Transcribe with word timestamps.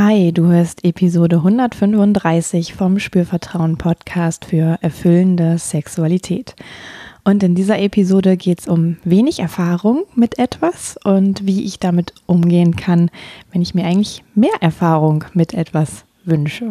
Hi, 0.00 0.30
du 0.32 0.46
hörst 0.46 0.84
Episode 0.84 1.38
135 1.38 2.72
vom 2.72 3.00
Spürvertrauen 3.00 3.78
Podcast 3.78 4.44
für 4.44 4.78
erfüllende 4.80 5.58
Sexualität. 5.58 6.54
Und 7.24 7.42
in 7.42 7.56
dieser 7.56 7.80
Episode 7.80 8.36
geht 8.36 8.60
es 8.60 8.68
um 8.68 8.98
wenig 9.02 9.40
Erfahrung 9.40 10.04
mit 10.14 10.38
etwas 10.38 10.96
und 11.02 11.44
wie 11.44 11.64
ich 11.64 11.80
damit 11.80 12.14
umgehen 12.26 12.76
kann, 12.76 13.10
wenn 13.50 13.60
ich 13.60 13.74
mir 13.74 13.86
eigentlich 13.86 14.22
mehr 14.36 14.54
Erfahrung 14.60 15.24
mit 15.34 15.52
etwas 15.52 16.04
wünsche. 16.24 16.70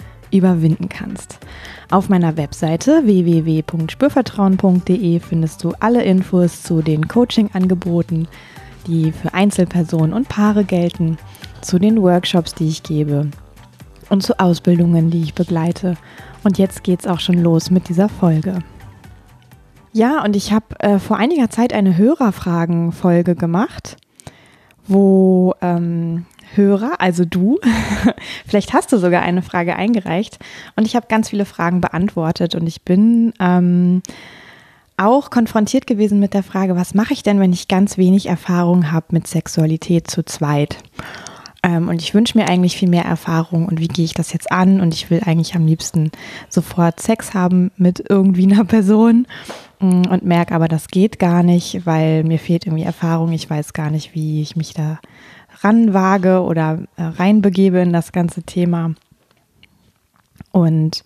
überwinden 0.31 0.89
kannst. 0.89 1.37
Auf 1.89 2.09
meiner 2.09 2.35
Webseite 2.37 3.05
www.spürvertrauen.de 3.05 5.19
findest 5.19 5.63
du 5.63 5.73
alle 5.79 6.03
Infos 6.03 6.63
zu 6.63 6.81
den 6.81 7.07
Coaching-Angeboten, 7.07 8.27
die 8.87 9.11
für 9.11 9.33
Einzelpersonen 9.33 10.13
und 10.13 10.29
Paare 10.29 10.63
gelten, 10.63 11.17
zu 11.61 11.79
den 11.79 12.01
Workshops, 12.01 12.55
die 12.55 12.67
ich 12.67 12.83
gebe 12.83 13.27
und 14.09 14.23
zu 14.23 14.39
Ausbildungen, 14.39 15.09
die 15.09 15.21
ich 15.21 15.33
begleite. 15.33 15.95
Und 16.43 16.57
jetzt 16.57 16.83
geht's 16.83 17.07
auch 17.07 17.19
schon 17.19 17.37
los 17.37 17.71
mit 17.71 17.89
dieser 17.89 18.09
Folge. 18.09 18.59
Ja, 19.93 20.23
und 20.23 20.35
ich 20.35 20.53
habe 20.53 20.79
äh, 20.79 20.99
vor 20.99 21.17
einiger 21.17 21.49
Zeit 21.49 21.73
eine 21.73 21.97
Hörerfragen-Folge 21.97 23.35
gemacht, 23.35 23.97
wo 24.87 25.53
ähm, 25.61 26.25
Hörer, 26.55 26.99
also 26.99 27.25
du, 27.25 27.59
vielleicht 28.47 28.73
hast 28.73 28.91
du 28.91 28.97
sogar 28.97 29.21
eine 29.21 29.41
Frage 29.41 29.75
eingereicht 29.75 30.39
und 30.75 30.85
ich 30.85 30.95
habe 30.95 31.07
ganz 31.07 31.29
viele 31.29 31.45
Fragen 31.45 31.81
beantwortet 31.81 32.55
und 32.55 32.67
ich 32.67 32.81
bin 32.81 33.33
ähm, 33.39 34.01
auch 34.97 35.29
konfrontiert 35.29 35.87
gewesen 35.87 36.19
mit 36.19 36.33
der 36.33 36.43
Frage, 36.43 36.75
was 36.75 36.93
mache 36.93 37.13
ich 37.13 37.23
denn, 37.23 37.39
wenn 37.39 37.53
ich 37.53 37.67
ganz 37.67 37.97
wenig 37.97 38.27
Erfahrung 38.27 38.91
habe 38.91 39.07
mit 39.11 39.27
Sexualität 39.27 40.09
zu 40.09 40.23
zweit? 40.23 40.77
Ähm, 41.63 41.89
und 41.89 42.01
ich 42.01 42.13
wünsche 42.13 42.37
mir 42.37 42.47
eigentlich 42.47 42.75
viel 42.75 42.89
mehr 42.89 43.05
Erfahrung 43.05 43.67
und 43.67 43.79
wie 43.79 43.87
gehe 43.87 44.05
ich 44.05 44.13
das 44.13 44.33
jetzt 44.33 44.51
an? 44.51 44.81
Und 44.81 44.93
ich 44.93 45.09
will 45.09 45.21
eigentlich 45.25 45.55
am 45.55 45.65
liebsten 45.65 46.11
sofort 46.49 46.99
Sex 46.99 47.33
haben 47.33 47.71
mit 47.77 48.03
irgendwie 48.09 48.51
einer 48.51 48.65
Person 48.65 49.27
mm, 49.79 50.03
und 50.09 50.23
merke 50.23 50.55
aber, 50.55 50.67
das 50.67 50.87
geht 50.87 51.19
gar 51.19 51.43
nicht, 51.43 51.85
weil 51.85 52.23
mir 52.23 52.39
fehlt 52.39 52.65
irgendwie 52.65 52.83
Erfahrung. 52.83 53.31
Ich 53.31 53.49
weiß 53.49 53.73
gar 53.73 53.91
nicht, 53.91 54.15
wie 54.15 54.41
ich 54.41 54.55
mich 54.55 54.73
da 54.73 54.99
ranwage 55.63 56.41
oder 56.41 56.79
äh, 56.97 57.03
reinbegebe 57.03 57.79
in 57.79 57.93
das 57.93 58.11
ganze 58.11 58.43
Thema. 58.43 58.95
Und 60.51 61.03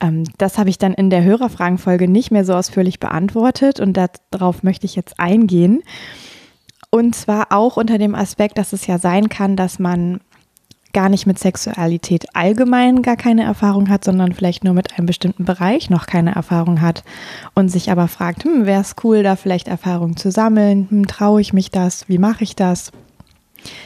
ähm, 0.00 0.24
das 0.38 0.58
habe 0.58 0.70
ich 0.70 0.78
dann 0.78 0.94
in 0.94 1.10
der 1.10 1.24
Hörerfragenfolge 1.24 2.08
nicht 2.08 2.30
mehr 2.30 2.44
so 2.44 2.54
ausführlich 2.54 3.00
beantwortet 3.00 3.80
und 3.80 3.98
darauf 4.30 4.62
möchte 4.62 4.86
ich 4.86 4.96
jetzt 4.96 5.18
eingehen. 5.18 5.82
Und 6.90 7.14
zwar 7.14 7.48
auch 7.50 7.76
unter 7.76 7.98
dem 7.98 8.14
Aspekt, 8.14 8.58
dass 8.58 8.72
es 8.72 8.86
ja 8.86 8.98
sein 8.98 9.28
kann, 9.28 9.56
dass 9.56 9.78
man 9.78 10.20
gar 10.94 11.10
nicht 11.10 11.26
mit 11.26 11.38
Sexualität 11.38 12.34
allgemein 12.34 13.02
gar 13.02 13.16
keine 13.16 13.44
Erfahrung 13.44 13.90
hat, 13.90 14.04
sondern 14.04 14.32
vielleicht 14.32 14.64
nur 14.64 14.72
mit 14.72 14.96
einem 14.96 15.06
bestimmten 15.06 15.44
Bereich 15.44 15.90
noch 15.90 16.06
keine 16.06 16.34
Erfahrung 16.34 16.80
hat 16.80 17.04
und 17.54 17.68
sich 17.68 17.90
aber 17.90 18.08
fragt, 18.08 18.44
hm, 18.44 18.64
wäre 18.64 18.80
es 18.80 18.96
cool, 19.04 19.22
da 19.22 19.36
vielleicht 19.36 19.68
Erfahrung 19.68 20.16
zu 20.16 20.30
sammeln? 20.30 20.86
Hm, 20.88 21.06
traue 21.06 21.42
ich 21.42 21.52
mich 21.52 21.70
das? 21.70 22.08
Wie 22.08 22.18
mache 22.18 22.42
ich 22.42 22.56
das? 22.56 22.90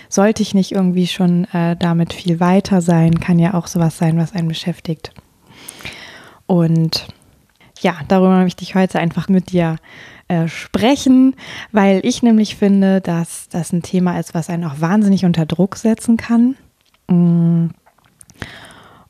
Sollte 0.09 0.43
ich 0.43 0.55
nicht 0.55 0.73
irgendwie 0.73 1.07
schon 1.07 1.45
äh, 1.53 1.77
damit 1.77 2.13
viel 2.13 2.41
weiter 2.41 2.81
sein? 2.81 3.21
Kann 3.21 3.39
ja 3.39 3.55
auch 3.55 3.67
sowas 3.67 3.99
sein, 3.99 4.19
was 4.19 4.35
einen 4.35 4.49
beschäftigt. 4.49 5.13
Und 6.47 7.09
ja, 7.81 7.97
darüber 8.09 8.39
möchte 8.41 8.63
ich 8.63 8.75
heute 8.75 8.99
einfach 8.99 9.29
mit 9.29 9.53
dir 9.53 9.77
äh, 10.29 10.49
sprechen, 10.49 11.35
weil 11.73 12.01
ich 12.05 12.23
nämlich 12.23 12.57
finde, 12.57 13.01
dass 13.01 13.49
das 13.49 13.73
ein 13.73 13.83
Thema 13.83 14.19
ist, 14.19 14.35
was 14.35 14.51
einen 14.51 14.65
auch 14.65 14.81
wahnsinnig 14.81 15.25
unter 15.25 15.47
Druck 15.47 15.77
setzen 15.77 16.17
kann. 16.17 16.57
Mm. 17.09 17.71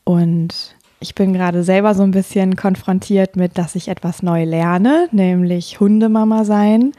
Und 0.05 0.77
ich 1.01 1.15
bin 1.15 1.33
gerade 1.33 1.65
selber 1.65 1.95
so 1.95 2.03
ein 2.03 2.13
bisschen 2.13 2.57
konfrontiert 2.57 3.37
mit, 3.37 3.59
dass 3.59 3.75
ich 3.75 3.89
etwas 3.89 4.23
neu 4.23 4.45
lerne, 4.45 5.09
nämlich 5.11 5.81
Hundemama 5.81 6.45
sein. 6.45 6.93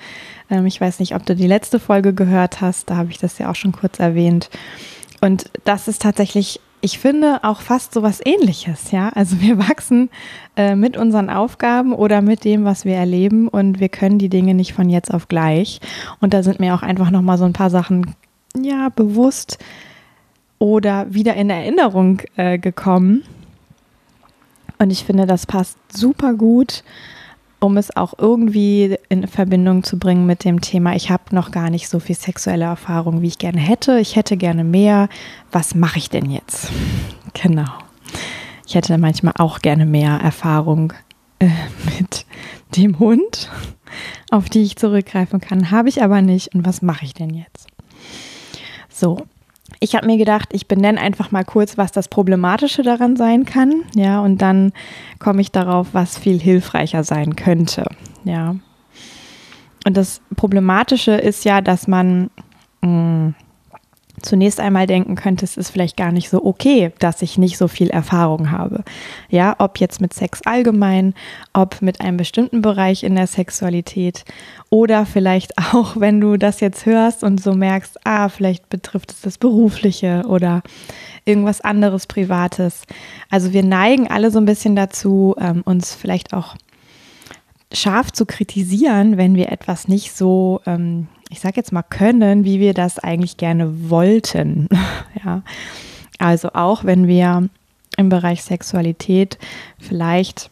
Ähm, 0.50 0.66
ich 0.66 0.80
weiß 0.80 1.00
nicht, 1.00 1.16
ob 1.16 1.26
du 1.26 1.36
die 1.36 1.48
letzte 1.48 1.80
Folge 1.80 2.14
gehört 2.14 2.62
hast, 2.62 2.90
da 2.90 2.98
habe 2.98 3.12
ich 3.12 3.18
das 3.18 3.38
ja 3.38 3.50
auch 3.50 3.56
schon 3.56 3.72
kurz 3.72 4.00
erwähnt. 4.00 4.50
Und 5.22 5.50
das 5.64 5.88
ist 5.88 6.02
tatsächlich, 6.02 6.59
ich 6.81 7.00
finde, 7.00 7.44
auch 7.44 7.62
fast 7.62 7.94
so 7.94 8.04
was 8.04 8.22
ähnliches, 8.26 8.92
ja. 8.92 9.09
Also 9.09 9.42
wir 9.42 9.58
wachsen 9.70 10.09
äh, 10.56 10.76
mit 10.76 10.98
unseren 10.98 11.30
Aufgaben 11.30 11.94
oder 11.94 12.22
mit 12.22 12.44
dem, 12.44 12.66
was 12.66 12.86
wir 12.86 12.96
erleben 12.96 13.48
und 13.48 13.80
wir 13.80 13.90
können 13.90 14.20
die 14.20 14.30
Dinge 14.30 14.53
nicht 14.53 14.74
von 14.74 14.90
jetzt 14.90 15.14
auf 15.14 15.28
gleich. 15.28 15.80
Und 16.20 16.34
da 16.34 16.44
sind 16.44 16.59
mir 16.59 16.76
auch 16.76 16.84
einfach 16.84 17.12
nochmal 17.12 17.38
so 17.38 17.46
ein 17.46 17.53
paar 17.53 17.70
Sachen, 17.70 18.16
ja, 18.56 18.90
bewusst 18.90 19.58
oder 20.59 21.14
wieder 21.14 21.36
in 21.36 21.50
Erinnerung 21.50 22.22
äh, 22.38 22.58
gekommen 22.58 23.24
und 24.84 24.90
ich 24.92 25.06
finde, 25.06 25.26
das 25.26 25.46
passt 25.46 25.78
super 25.96 26.34
gut, 26.34 26.84
um 27.63 27.78
es 27.78 27.96
auch 27.96 28.13
irgendwie 28.18 28.97
in 29.07 29.25
Verbindung 29.25 29.84
zu 29.84 29.97
bringen 29.97 30.25
mit 30.25 30.44
dem 30.44 30.59
Thema, 30.59 30.96
ich 30.96 31.09
habe 31.09 31.34
noch 31.34 31.50
gar 31.50 31.69
nicht 31.69 31.88
so 31.88 32.00
viel 32.00 32.16
sexuelle 32.16 32.66
Erfahrung, 32.66 33.22
wie 33.22 33.28
ich 33.28 33.38
gerne 33.38 33.62
hätte. 33.62 34.00
Ich 34.00 34.18
hätte 34.18 34.35
gerne 34.35 34.66
mehr. 34.66 35.07
Was 35.51 35.73
mache 35.73 35.97
ich 35.97 36.09
denn 36.09 36.29
jetzt? 36.29 36.69
Genau. 37.34 37.69
Ich 38.68 38.75
hätte 38.75 38.97
manchmal 38.97 39.34
auch 39.38 39.59
gerne 39.59 39.85
mehr 39.85 40.19
Erfahrung 40.22 40.91
äh, 41.40 41.47
mit 42.00 42.25
dem 42.75 43.00
Hund, 43.00 43.50
auf 44.29 44.50
die 44.50 44.63
ich 44.63 44.75
zurückgreifen 44.75 45.40
kann. 45.40 45.72
Habe 45.72 45.88
ich 45.88 46.03
aber 46.03 46.22
nicht. 46.22 46.53
Und 46.53 46.66
was 46.66 46.81
mache 46.81 47.06
ich 47.06 47.13
denn 47.13 47.29
jetzt? 47.29 47.68
So, 48.90 49.25
ich 49.79 49.95
habe 49.95 50.06
mir 50.06 50.17
gedacht, 50.17 50.50
ich 50.51 50.67
benenne 50.67 51.00
einfach 51.00 51.31
mal 51.31 51.44
kurz, 51.44 51.78
was 51.78 51.91
das 51.91 52.07
Problematische 52.07 52.84
daran 52.84 53.16
sein 53.16 53.45
kann. 53.45 53.84
Ja, 53.95 54.22
und 54.22 54.41
dann 54.41 54.72
komme 55.19 55.41
ich 55.41 55.51
darauf, 55.51 55.89
was 55.94 56.17
viel 56.17 56.39
hilfreicher 56.39 57.03
sein 57.03 57.35
könnte. 57.35 57.85
Ja. 58.23 58.56
Und 59.85 59.97
das 59.97 60.22
Problematische 60.35 61.11
ist 61.11 61.44
ja, 61.45 61.61
dass 61.61 61.88
man 61.88 62.29
mh, 62.81 62.89
mm, 62.89 63.35
zunächst 64.23 64.59
einmal 64.59 64.88
denken 64.88 65.16
könnte, 65.16 65.45
es 65.45 65.57
ist 65.57 65.69
vielleicht 65.69 65.97
gar 65.97 66.11
nicht 66.11 66.29
so 66.29 66.44
okay, 66.44 66.91
dass 67.00 67.22
ich 67.22 67.38
nicht 67.38 67.57
so 67.57 67.67
viel 67.67 67.89
Erfahrung 67.89 68.51
habe. 68.51 68.84
Ja, 69.29 69.56
ob 69.59 69.79
jetzt 69.79 70.01
mit 70.01 70.13
Sex 70.13 70.41
allgemein, 70.45 71.13
ob 71.53 71.81
mit 71.81 72.01
einem 72.01 72.17
bestimmten 72.17 72.61
Bereich 72.61 73.03
in 73.03 73.16
der 73.16 73.28
Sexualität 73.28 74.25
oder 74.69 75.06
vielleicht 75.06 75.57
auch, 75.73 76.00
wenn 76.00 76.19
du 76.19 76.38
das 76.38 76.59
jetzt 76.59 76.85
hörst 76.85 77.23
und 77.23 77.41
so 77.41 77.53
merkst, 77.53 78.00
ah, 78.06 78.29
vielleicht 78.29 78.69
betrifft 78.69 79.11
es 79.11 79.22
das 79.22 79.38
Berufliche 79.38 80.23
oder 80.28 80.63
irgendwas 81.25 81.61
anderes 81.61 82.07
Privates. 82.07 82.84
Also 83.29 83.53
wir 83.53 83.63
neigen 83.63 84.07
alle 84.07 84.31
so 84.31 84.40
ein 84.40 84.45
bisschen 84.45 84.75
dazu, 84.75 85.35
ähm, 85.40 85.61
uns 85.66 85.94
vielleicht 85.94 86.34
auch 86.34 86.55
scharf 87.73 88.11
zu 88.11 88.25
kritisieren, 88.25 89.17
wenn 89.17 89.35
wir 89.35 89.51
etwas 89.51 89.88
nicht 89.88 90.16
so 90.16 90.61
ähm, 90.66 91.07
ich 91.34 91.40
sage 91.40 91.56
jetzt 91.58 91.72
mal, 91.72 91.82
können, 91.82 92.46
wie 92.46 92.60
wir 92.60 92.76
das 92.76 93.00
eigentlich 93.00 93.38
gerne 93.38 93.90
wollten. 93.90 94.70
ja. 95.26 95.41
Also 96.20 96.50
auch 96.53 96.84
wenn 96.84 97.08
wir 97.08 97.50
im 97.97 98.09
Bereich 98.09 98.44
Sexualität 98.44 99.40
vielleicht 99.80 100.52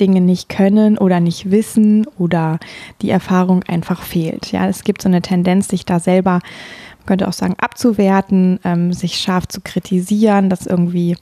Dinge 0.00 0.20
nicht 0.20 0.48
können 0.48 0.98
oder 0.98 1.20
nicht 1.20 1.52
wissen 1.52 2.04
oder 2.18 2.58
die 3.00 3.10
Erfahrung 3.10 3.62
einfach 3.62 4.02
fehlt. 4.02 4.50
Ja, 4.50 4.68
es 4.68 4.82
gibt 4.82 5.02
so 5.02 5.08
eine 5.08 5.22
Tendenz, 5.22 5.68
sich 5.68 5.84
da 5.84 6.00
selber, 6.00 6.32
man 6.32 7.06
könnte 7.06 7.28
auch 7.28 7.32
sagen, 7.32 7.54
abzuwerten, 7.58 8.58
ähm, 8.64 8.92
sich 8.92 9.20
scharf 9.20 9.46
zu 9.46 9.60
kritisieren, 9.60 10.50
das 10.50 10.66
irgendwie 10.66 11.16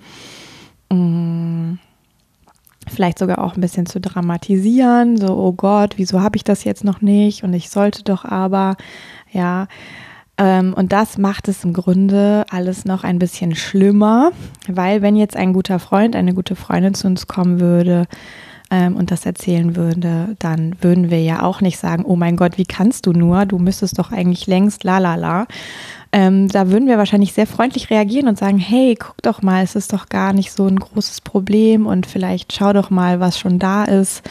mh, 0.91 0.97
mm, 0.97 1.79
vielleicht 2.89 3.19
sogar 3.19 3.39
auch 3.39 3.55
ein 3.55 3.61
bisschen 3.61 3.87
zu 3.87 4.01
dramatisieren, 4.01 5.17
so, 5.17 5.37
oh 5.37 5.53
Gott, 5.53 5.95
wieso 5.97 6.21
habe 6.21 6.37
ich 6.37 6.45
das 6.45 6.65
jetzt 6.65 6.85
noch 6.85 7.01
nicht? 7.01 7.43
Und 7.43 7.53
ich 7.53 7.71
sollte 7.71 8.03
doch 8.03 8.25
aber, 8.25 8.77
ja. 9.33 9.67
Ähm, 10.39 10.75
und 10.75 10.93
das 10.93 11.17
macht 11.17 11.49
es 11.49 11.65
im 11.65 11.73
Grunde 11.73 12.45
alles 12.51 12.85
noch 12.85 13.05
ein 13.05 13.19
bisschen 13.19 13.55
schlimmer, 13.55 14.33
weil 14.69 15.01
wenn 15.01 15.17
jetzt 15.17 15.37
ein 15.37 15.53
guter 15.53 15.79
Freund, 15.79 16.15
eine 16.15 16.35
gute 16.35 16.57
Freundin 16.57 16.93
zu 16.95 17.07
uns 17.07 17.27
kommen 17.27 17.59
würde 17.59 18.07
ähm, 18.71 18.97
und 18.97 19.11
das 19.11 19.25
erzählen 19.25 19.77
würde, 19.77 20.37
dann 20.39 20.77
würden 20.83 21.11
wir 21.11 21.23
ja 21.23 21.43
auch 21.43 21.63
nicht 21.63 21.79
sagen, 21.79 22.05
oh 22.05 22.17
mein 22.17 22.37
Gott, 22.37 22.59
wie 22.59 22.67
kannst 22.67 23.07
du 23.07 23.13
nur, 23.13 23.47
du 23.47 23.59
müsstest 23.59 23.99
doch 23.99 24.13
eigentlich 24.13 24.47
längst 24.47 24.85
la 24.85 24.99
la 24.99 25.15
la, 25.15 25.47
ähm, 26.17 26.49
da 26.49 26.71
würden 26.71 26.89
wir 26.89 26.97
wahrscheinlich 26.97 27.35
sehr 27.35 27.47
freundlich 27.47 27.91
reagieren 27.91 28.27
und 28.27 28.39
sagen, 28.39 28.57
hey, 28.57 28.97
guck 28.99 29.21
doch 29.21 29.43
mal, 29.43 29.63
es 29.63 29.77
ist 29.77 29.93
doch 29.93 30.09
gar 30.09 30.33
nicht 30.33 30.51
so 30.51 30.67
ein 30.67 30.81
großes 30.81 31.21
Problem 31.21 31.85
und 31.85 32.07
vielleicht 32.07 32.55
schau 32.55 32.73
doch 32.73 32.89
mal, 32.89 33.21
was 33.21 33.39
schon 33.39 33.59
da 33.59 33.85
ist. 33.85 34.23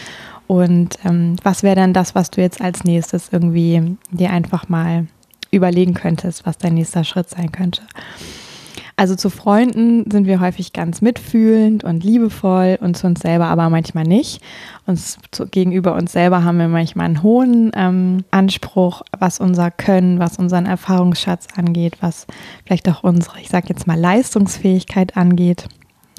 Und 0.48 0.98
ähm, 1.06 1.36
was 1.44 1.62
wäre 1.62 1.76
dann 1.76 1.94
das, 1.94 2.16
was 2.16 2.32
du 2.32 2.42
jetzt 2.42 2.60
als 2.60 2.86
nächstes 2.86 3.30
irgendwie 3.32 3.98
dir 4.10 4.32
einfach 4.32 4.68
mal 4.68 5.06
überlegen 5.52 5.94
könntest, 5.94 6.48
was 6.48 6.58
dein 6.58 6.74
nächster 6.74 7.04
Schritt 7.04 7.30
sein 7.30 7.52
könnte? 7.52 7.84
Also 8.98 9.16
zu 9.16 9.30
Freunden 9.30 10.10
sind 10.10 10.26
wir 10.26 10.40
häufig 10.40 10.72
ganz 10.72 11.02
mitfühlend 11.02 11.84
und 11.84 12.06
liebevoll 12.06 12.78
und 12.80 12.96
zu 12.96 13.08
uns 13.08 13.20
selber 13.20 13.48
aber 13.48 13.70
manchmal 13.70 14.06
nicht. 14.06 14.42
Uns 14.86 15.18
zu, 15.32 15.48
gegenüber 15.48 15.96
uns 15.96 16.14
selber 16.14 16.46
haben 16.46 16.60
wir 16.60 16.70
manchmal 16.70 17.08
einen 17.08 17.22
hohen 17.22 17.72
ähm, 17.76 18.24
Anspruch, 18.32 19.02
was 19.18 19.42
unser 19.42 19.70
Können, 19.70 20.20
was 20.20 20.38
unseren 20.38 20.66
Erfahrungsschatz 20.66 21.48
angeht, 21.58 21.98
was 22.00 22.26
vielleicht 22.66 22.88
auch 22.88 23.04
unsere, 23.04 23.42
ich 23.42 23.50
sage 23.50 23.68
jetzt 23.68 23.86
mal, 23.86 24.00
Leistungsfähigkeit 24.00 25.18
angeht. 25.18 25.68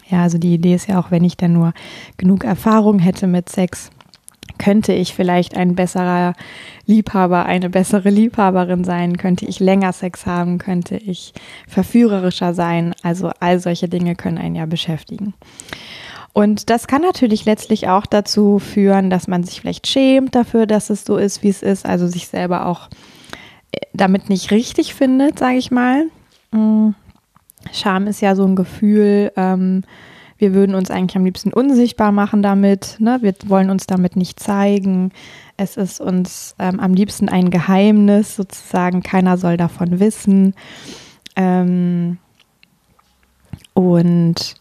Ja, 0.09 0.23
also 0.23 0.37
die 0.37 0.55
Idee 0.55 0.75
ist 0.75 0.87
ja 0.87 1.01
auch, 1.01 1.11
wenn 1.11 1.25
ich 1.25 1.39
dann 1.39 1.55
nur 1.55 1.73
genug 2.19 2.45
Erfahrung 2.45 2.99
hätte 2.99 3.27
mit 3.27 3.49
Sex, 3.49 3.91
könnte 4.59 4.93
ich 4.93 5.15
vielleicht 5.15 5.57
ein 5.57 5.75
besserer 5.75 6.35
Liebhaber, 6.87 7.47
eine 7.47 7.71
bessere 7.71 8.11
Liebhaberin 8.11 8.85
sein? 8.85 9.17
Könnte 9.17 9.47
ich 9.47 9.61
länger 9.61 9.93
Sex 9.93 10.27
haben? 10.27 10.59
Könnte 10.59 10.97
ich 10.97 11.33
verführerischer 11.69 12.55
sein? 12.55 12.95
Also 13.03 13.31
all 13.41 13.59
solche 13.59 13.89
Dinge 13.89 14.15
können 14.15 14.39
einen 14.39 14.55
ja 14.55 14.67
beschäftigen. 14.67 15.35
Und 16.33 16.69
das 16.69 16.87
kann 16.87 17.01
natürlich 17.01 17.47
letztlich 17.47 17.89
auch 17.89 18.05
dazu 18.05 18.59
führen, 18.59 19.09
dass 19.09 19.27
man 19.27 19.43
sich 19.43 19.61
vielleicht 19.61 19.87
schämt 19.87 20.35
dafür, 20.35 20.67
dass 20.67 20.91
es 20.91 21.05
so 21.05 21.17
ist, 21.17 21.43
wie 21.43 21.49
es 21.49 21.63
ist, 21.63 21.87
also 21.87 22.07
sich 22.07 22.29
selber 22.29 22.67
auch 22.67 22.89
äh, 23.73 23.79
damit 23.95 24.29
nicht 24.29 24.51
richtig 24.51 24.95
findet, 24.95 25.39
sage 25.39 25.57
ich 25.57 25.71
mal. 25.71 26.05
Mm. 26.51 26.91
Scham 27.73 28.07
ist 28.07 28.21
ja 28.21 28.37
so 28.37 28.45
ein 28.45 28.55
Gefühl, 28.55 29.33
ähm, 29.37 29.83
wir 30.39 30.53
würden 30.55 30.75
uns 30.75 30.91
eigentlich 30.91 31.17
am 31.17 31.25
liebsten 31.25 31.53
unsichtbar 31.53 32.13
machen 32.13 32.43
damit. 32.43 32.97
Ne? 32.99 33.19
Wir 33.23 33.35
wollen 33.47 33.71
uns 33.71 33.87
damit 33.87 34.17
nicht 34.17 34.39
zeigen. 34.39 35.13
Es 35.57 35.77
ist 35.77 36.01
uns 36.01 36.55
ähm, 36.59 36.79
am 36.79 36.93
liebsten 36.93 37.29
ein 37.29 37.51
Geheimnis, 37.51 38.37
sozusagen. 38.37 39.03
Keiner 39.03 39.39
soll 39.39 39.57
davon 39.57 39.99
wissen. 39.99 40.55
Ähm, 41.37 42.19
und 43.73 44.57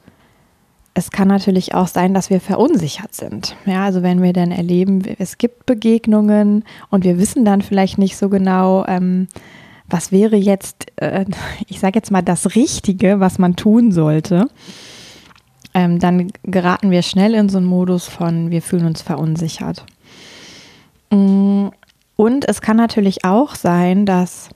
es 0.94 1.12
kann 1.12 1.28
natürlich 1.28 1.74
auch 1.74 1.88
sein, 1.88 2.14
dass 2.14 2.30
wir 2.30 2.40
verunsichert 2.40 3.14
sind. 3.14 3.58
Ja, 3.66 3.84
also 3.84 4.02
wenn 4.02 4.22
wir 4.22 4.32
dann 4.32 4.52
erleben, 4.52 5.04
es 5.20 5.38
gibt 5.38 5.66
Begegnungen 5.66 6.64
und 6.90 7.04
wir 7.04 7.20
wissen 7.20 7.44
dann 7.44 7.62
vielleicht 7.62 7.98
nicht 7.98 8.16
so 8.16 8.30
genau, 8.30 8.86
ähm, 8.88 9.28
was 9.90 10.14
wäre 10.14 10.38
jetzt, 10.38 10.86
äh, 10.96 11.26
ich 11.68 11.82
sage 11.82 12.00
jetzt 12.00 12.12
mal, 12.12 12.22
das 12.22 12.56
Richtige, 12.56 13.20
was 13.20 13.40
man 13.40 13.58
tun 13.58 13.92
sollte 13.92 14.48
ähm, 15.76 16.00
dann 16.00 16.32
geraten 16.44 16.90
wir 16.90 17.02
schnell 17.02 17.34
in 17.36 17.50
so 17.50 17.58
einen 17.58 17.68
Modus 17.68 18.08
von, 18.08 18.50
wir 18.50 18.62
fühlen 18.62 18.86
uns 18.86 19.02
verunsichert. 19.02 19.86
Mm, 21.12 21.68
und 22.16 22.48
es 22.48 22.62
kann 22.62 22.78
natürlich 22.78 23.26
auch 23.26 23.56
sein, 23.56 24.06
dass, 24.06 24.48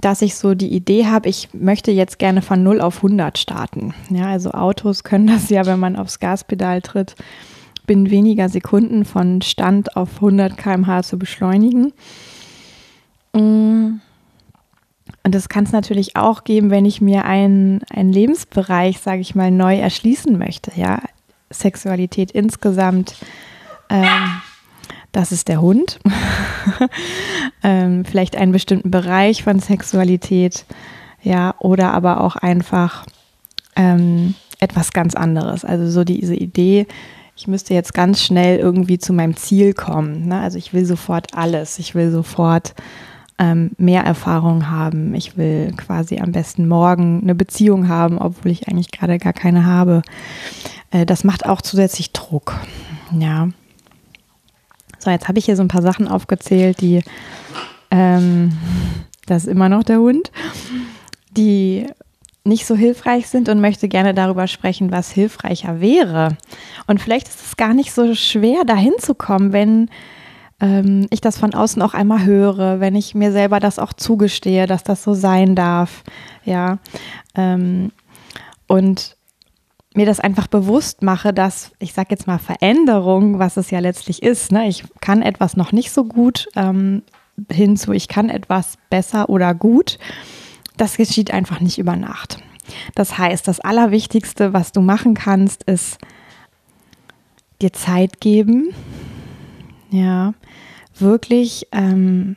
dass 0.00 0.22
ich 0.22 0.36
so 0.36 0.54
die 0.54 0.72
Idee 0.72 1.06
habe, 1.06 1.28
ich 1.28 1.48
möchte 1.52 1.90
jetzt 1.90 2.20
gerne 2.20 2.42
von 2.42 2.62
0 2.62 2.80
auf 2.80 2.98
100 2.98 3.36
starten. 3.38 3.92
Ja, 4.08 4.26
also 4.26 4.52
Autos 4.52 5.02
können 5.04 5.26
das 5.26 5.50
ja, 5.50 5.66
wenn 5.66 5.80
man 5.80 5.96
aufs 5.96 6.20
Gaspedal 6.20 6.80
tritt, 6.80 7.16
binnen 7.84 8.08
weniger 8.08 8.48
Sekunden 8.48 9.04
von 9.04 9.42
Stand 9.42 9.96
auf 9.96 10.14
100 10.14 10.56
km/h 10.56 11.02
zu 11.02 11.18
beschleunigen. 11.18 11.92
Mm, 13.32 13.94
und 15.24 15.34
das 15.34 15.48
kann 15.48 15.64
es 15.64 15.72
natürlich 15.72 16.16
auch 16.16 16.44
geben, 16.44 16.70
wenn 16.70 16.84
ich 16.84 17.00
mir 17.00 17.24
einen, 17.24 17.82
einen 17.90 18.12
Lebensbereich, 18.12 18.98
sage 18.98 19.20
ich 19.20 19.34
mal, 19.34 19.50
neu 19.50 19.78
erschließen 19.78 20.36
möchte. 20.36 20.72
Ja, 20.74 21.00
Sexualität 21.50 22.32
insgesamt. 22.32 23.14
Ähm, 23.88 24.40
das 25.12 25.30
ist 25.30 25.48
der 25.48 25.60
Hund. 25.60 26.00
ähm, 27.62 28.04
vielleicht 28.04 28.36
einen 28.36 28.52
bestimmten 28.52 28.90
Bereich 28.90 29.44
von 29.44 29.60
Sexualität. 29.60 30.64
Ja, 31.22 31.54
oder 31.60 31.92
aber 31.92 32.20
auch 32.22 32.34
einfach 32.34 33.06
ähm, 33.76 34.34
etwas 34.58 34.92
ganz 34.92 35.14
anderes. 35.14 35.64
Also 35.64 35.88
so 35.88 36.02
diese 36.02 36.34
Idee, 36.34 36.86
ich 37.36 37.46
müsste 37.46 37.74
jetzt 37.74 37.94
ganz 37.94 38.22
schnell 38.22 38.58
irgendwie 38.58 38.98
zu 38.98 39.12
meinem 39.12 39.36
Ziel 39.36 39.72
kommen. 39.72 40.26
Ne? 40.28 40.40
Also 40.40 40.58
ich 40.58 40.74
will 40.74 40.84
sofort 40.84 41.34
alles. 41.34 41.78
Ich 41.78 41.94
will 41.94 42.10
sofort 42.10 42.74
ähm, 43.38 43.72
mehr 43.78 44.02
Erfahrung 44.04 44.70
haben. 44.70 45.14
Ich 45.14 45.36
will 45.36 45.72
quasi 45.76 46.18
am 46.20 46.32
besten 46.32 46.68
morgen 46.68 47.20
eine 47.22 47.34
Beziehung 47.34 47.88
haben, 47.88 48.18
obwohl 48.18 48.52
ich 48.52 48.68
eigentlich 48.68 48.90
gerade 48.90 49.18
gar 49.18 49.32
keine 49.32 49.64
habe. 49.66 50.02
Äh, 50.90 51.06
das 51.06 51.24
macht 51.24 51.46
auch 51.46 51.62
zusätzlich 51.62 52.12
Druck. 52.12 52.58
Ja. 53.18 53.48
So, 54.98 55.10
jetzt 55.10 55.26
habe 55.28 55.38
ich 55.38 55.46
hier 55.46 55.56
so 55.56 55.62
ein 55.62 55.68
paar 55.68 55.82
Sachen 55.82 56.06
aufgezählt, 56.06 56.80
die, 56.80 57.02
ähm, 57.90 58.52
das 59.26 59.44
ist 59.44 59.48
immer 59.48 59.68
noch 59.68 59.82
der 59.82 59.98
Hund, 59.98 60.30
die 61.36 61.86
nicht 62.44 62.66
so 62.66 62.76
hilfreich 62.76 63.28
sind 63.28 63.48
und 63.48 63.60
möchte 63.60 63.88
gerne 63.88 64.14
darüber 64.14 64.46
sprechen, 64.46 64.90
was 64.90 65.10
hilfreicher 65.10 65.80
wäre. 65.80 66.36
Und 66.86 67.00
vielleicht 67.00 67.28
ist 67.28 67.44
es 67.44 67.56
gar 67.56 67.74
nicht 67.74 67.92
so 67.92 68.14
schwer, 68.14 68.64
dahin 68.64 68.94
zu 68.98 69.14
kommen, 69.14 69.52
wenn 69.52 69.88
ähm, 70.62 71.06
ich 71.10 71.20
das 71.20 71.36
von 71.36 71.52
außen 71.52 71.82
auch 71.82 71.92
einmal 71.92 72.24
höre, 72.24 72.80
wenn 72.80 72.94
ich 72.94 73.14
mir 73.14 73.32
selber 73.32 73.60
das 73.60 73.78
auch 73.78 73.92
zugestehe, 73.92 74.66
dass 74.66 74.84
das 74.84 75.02
so 75.02 75.12
sein 75.12 75.54
darf, 75.54 76.04
ja. 76.44 76.78
Ähm, 77.34 77.90
und 78.68 79.16
mir 79.94 80.06
das 80.06 80.20
einfach 80.20 80.46
bewusst 80.46 81.02
mache, 81.02 81.34
dass 81.34 81.72
ich 81.78 81.92
sage 81.92 82.08
jetzt 82.12 82.26
mal 82.26 82.38
Veränderung, 82.38 83.38
was 83.38 83.58
es 83.58 83.70
ja 83.70 83.80
letztlich 83.80 84.22
ist. 84.22 84.50
Ne? 84.50 84.66
Ich 84.68 84.84
kann 85.00 85.20
etwas 85.20 85.54
noch 85.54 85.72
nicht 85.72 85.90
so 85.90 86.04
gut 86.04 86.48
ähm, 86.56 87.02
hinzu, 87.50 87.92
ich 87.92 88.08
kann 88.08 88.30
etwas 88.30 88.78
besser 88.88 89.28
oder 89.28 89.54
gut. 89.54 89.98
Das 90.78 90.96
geschieht 90.96 91.30
einfach 91.30 91.60
nicht 91.60 91.78
über 91.78 91.96
Nacht. 91.96 92.38
Das 92.94 93.18
heißt, 93.18 93.46
das 93.46 93.60
Allerwichtigste, 93.60 94.54
was 94.54 94.72
du 94.72 94.80
machen 94.80 95.12
kannst, 95.12 95.64
ist 95.64 95.98
dir 97.60 97.74
Zeit 97.74 98.20
geben. 98.20 98.74
Ja, 99.90 100.32
wirklich 100.98 101.66
ähm, 101.72 102.36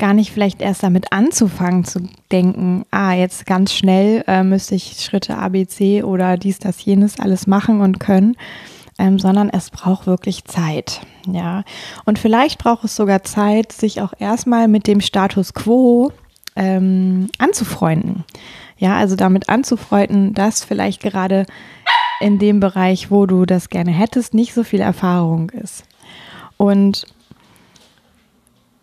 gar 0.00 0.14
nicht 0.14 0.32
vielleicht 0.32 0.62
erst 0.62 0.82
damit 0.82 1.12
anzufangen 1.12 1.84
zu 1.84 2.00
denken, 2.32 2.84
ah, 2.90 3.12
jetzt 3.12 3.46
ganz 3.46 3.72
schnell 3.72 4.24
äh, 4.26 4.42
müsste 4.42 4.74
ich 4.74 4.96
Schritte 4.98 5.36
A, 5.36 5.48
B, 5.50 5.66
C 5.66 6.02
oder 6.02 6.36
dies, 6.36 6.58
das, 6.58 6.84
jenes 6.84 7.20
alles 7.20 7.46
machen 7.46 7.80
und 7.80 8.00
können, 8.00 8.34
ähm, 8.98 9.18
sondern 9.18 9.50
es 9.50 9.70
braucht 9.70 10.06
wirklich 10.06 10.44
Zeit. 10.44 11.02
Ja, 11.26 11.64
und 12.06 12.18
vielleicht 12.18 12.58
braucht 12.58 12.84
es 12.84 12.96
sogar 12.96 13.22
Zeit, 13.22 13.72
sich 13.72 14.00
auch 14.00 14.14
erstmal 14.18 14.68
mit 14.68 14.86
dem 14.86 15.00
Status 15.00 15.52
quo 15.52 16.12
ähm, 16.56 17.28
anzufreunden. 17.38 18.24
Ja, 18.78 18.96
also 18.96 19.14
damit 19.14 19.50
anzufreunden, 19.50 20.32
dass 20.32 20.64
vielleicht 20.64 21.02
gerade 21.02 21.44
in 22.20 22.38
dem 22.38 22.60
Bereich, 22.60 23.10
wo 23.10 23.26
du 23.26 23.44
das 23.44 23.68
gerne 23.68 23.90
hättest, 23.90 24.32
nicht 24.32 24.54
so 24.54 24.64
viel 24.64 24.80
Erfahrung 24.80 25.50
ist. 25.50 25.84
Und 26.56 27.06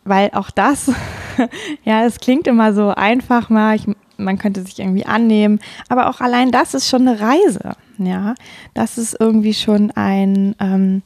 weil 0.08 0.32
auch 0.34 0.52
das, 0.52 0.92
ja, 1.84 2.06
es 2.06 2.20
klingt 2.20 2.48
immer 2.48 2.74
so 2.74 2.90
einfach 2.90 3.50
mal, 3.50 3.76
ich, 3.76 3.86
man 4.18 4.38
könnte 4.38 4.64
sich 4.64 4.80
irgendwie 4.80 5.06
annehmen, 5.06 5.60
aber 5.90 6.10
auch 6.10 6.22
allein 6.22 6.52
das 6.52 6.74
ist 6.74 6.88
schon 6.88 7.08
eine 7.08 7.20
Reise, 7.20 7.74
ja, 7.98 8.36
das 8.74 8.98
ist 8.98 9.18
irgendwie 9.20 9.54
schon 9.54 9.92
ein, 9.92 10.56
ähm, 10.60 11.04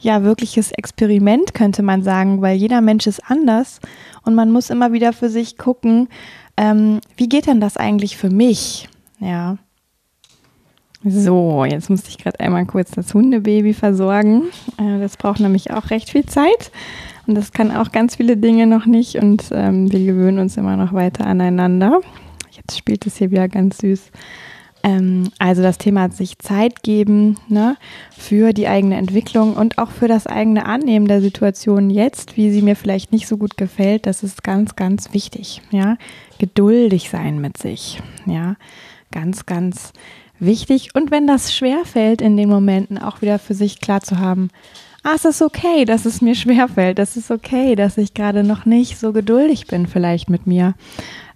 ja, 0.00 0.22
wirkliches 0.22 0.72
Experiment, 0.72 1.54
könnte 1.54 1.82
man 1.82 2.02
sagen, 2.02 2.40
weil 2.42 2.56
jeder 2.56 2.80
Mensch 2.80 3.06
ist 3.06 3.30
anders 3.30 3.80
und 4.22 4.34
man 4.34 4.50
muss 4.50 4.70
immer 4.70 4.92
wieder 4.92 5.12
für 5.12 5.28
sich 5.28 5.58
gucken, 5.58 6.08
ähm, 6.56 7.00
wie 7.16 7.28
geht 7.28 7.46
denn 7.46 7.60
das 7.60 7.76
eigentlich 7.76 8.16
für 8.16 8.30
mich, 8.30 8.88
ja. 9.18 9.58
So, 11.02 11.64
jetzt 11.64 11.88
musste 11.88 12.10
ich 12.10 12.18
gerade 12.18 12.40
einmal 12.40 12.66
kurz 12.66 12.90
das 12.90 13.14
Hundebaby 13.14 13.72
versorgen. 13.72 14.44
Äh, 14.76 15.00
das 15.00 15.16
braucht 15.16 15.40
nämlich 15.40 15.70
auch 15.70 15.88
recht 15.88 16.10
viel 16.10 16.26
Zeit. 16.26 16.70
Und 17.26 17.34
das 17.34 17.52
kann 17.52 17.70
auch 17.70 17.92
ganz 17.92 18.16
viele 18.16 18.36
Dinge 18.36 18.66
noch 18.66 18.86
nicht 18.86 19.16
und 19.16 19.44
ähm, 19.52 19.90
wir 19.92 20.04
gewöhnen 20.04 20.38
uns 20.38 20.56
immer 20.56 20.76
noch 20.76 20.92
weiter 20.92 21.26
aneinander. 21.26 22.00
Jetzt 22.50 22.78
spielt 22.78 23.06
es 23.06 23.16
hier 23.16 23.30
wieder 23.30 23.48
ganz 23.48 23.78
süß. 23.78 24.10
Ähm, 24.82 25.30
also 25.38 25.62
das 25.62 25.78
Thema 25.78 26.10
sich 26.10 26.38
Zeit 26.38 26.82
geben 26.82 27.36
ne, 27.48 27.76
für 28.16 28.52
die 28.52 28.68
eigene 28.68 28.96
Entwicklung 28.96 29.54
und 29.54 29.78
auch 29.78 29.90
für 29.90 30.08
das 30.08 30.26
eigene 30.26 30.64
Annehmen 30.64 31.06
der 31.06 31.20
Situation 31.20 31.90
jetzt, 31.90 32.36
wie 32.36 32.50
sie 32.50 32.62
mir 32.62 32.76
vielleicht 32.76 33.12
nicht 33.12 33.26
so 33.26 33.36
gut 33.36 33.56
gefällt, 33.56 34.06
das 34.06 34.22
ist 34.22 34.42
ganz, 34.42 34.76
ganz 34.76 35.12
wichtig. 35.12 35.60
Ja, 35.70 35.96
geduldig 36.38 37.10
sein 37.10 37.40
mit 37.40 37.58
sich. 37.58 38.00
Ja, 38.26 38.56
ganz, 39.10 39.44
ganz 39.44 39.92
wichtig. 40.38 40.94
Und 40.94 41.10
wenn 41.10 41.26
das 41.26 41.54
schwer 41.54 41.84
fällt 41.84 42.22
in 42.22 42.36
den 42.36 42.48
Momenten, 42.48 42.96
auch 42.98 43.20
wieder 43.20 43.38
für 43.38 43.54
sich 43.54 43.80
klar 43.80 44.00
zu 44.00 44.18
haben, 44.18 44.48
ah, 45.02 45.12
es 45.14 45.24
ist 45.24 45.42
okay, 45.42 45.84
dass 45.84 46.04
es 46.04 46.20
mir 46.20 46.34
schwerfällt, 46.34 46.98
es 46.98 47.16
ist 47.16 47.30
okay, 47.30 47.74
dass 47.74 47.98
ich 47.98 48.14
gerade 48.14 48.44
noch 48.44 48.66
nicht 48.66 48.98
so 48.98 49.12
geduldig 49.12 49.66
bin 49.66 49.86
vielleicht 49.86 50.30
mit 50.30 50.46
mir. 50.46 50.74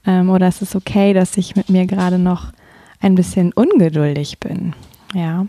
Ähm, 0.07 0.31
oder 0.31 0.49
es 0.49 0.63
ist 0.63 0.77
okay, 0.77 1.13
dass 1.15 1.37
ich 1.37 1.57
mit 1.57 1.71
mir 1.71 1.87
gerade 1.87 2.19
noch 2.19 2.53
ein 3.01 3.15
bisschen 3.15 3.53
ungeduldig 3.53 4.39
bin. 4.39 4.75
Ja, 5.15 5.47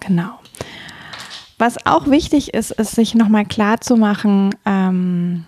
genau. 0.00 0.38
Was 1.58 1.86
auch 1.86 2.08
wichtig 2.08 2.52
ist, 2.52 2.72
ist 2.72 2.94
sich 2.94 3.14
nochmal 3.14 3.46
klar 3.46 3.80
zu 3.80 3.96
machen, 3.96 4.54
ähm, 4.66 5.44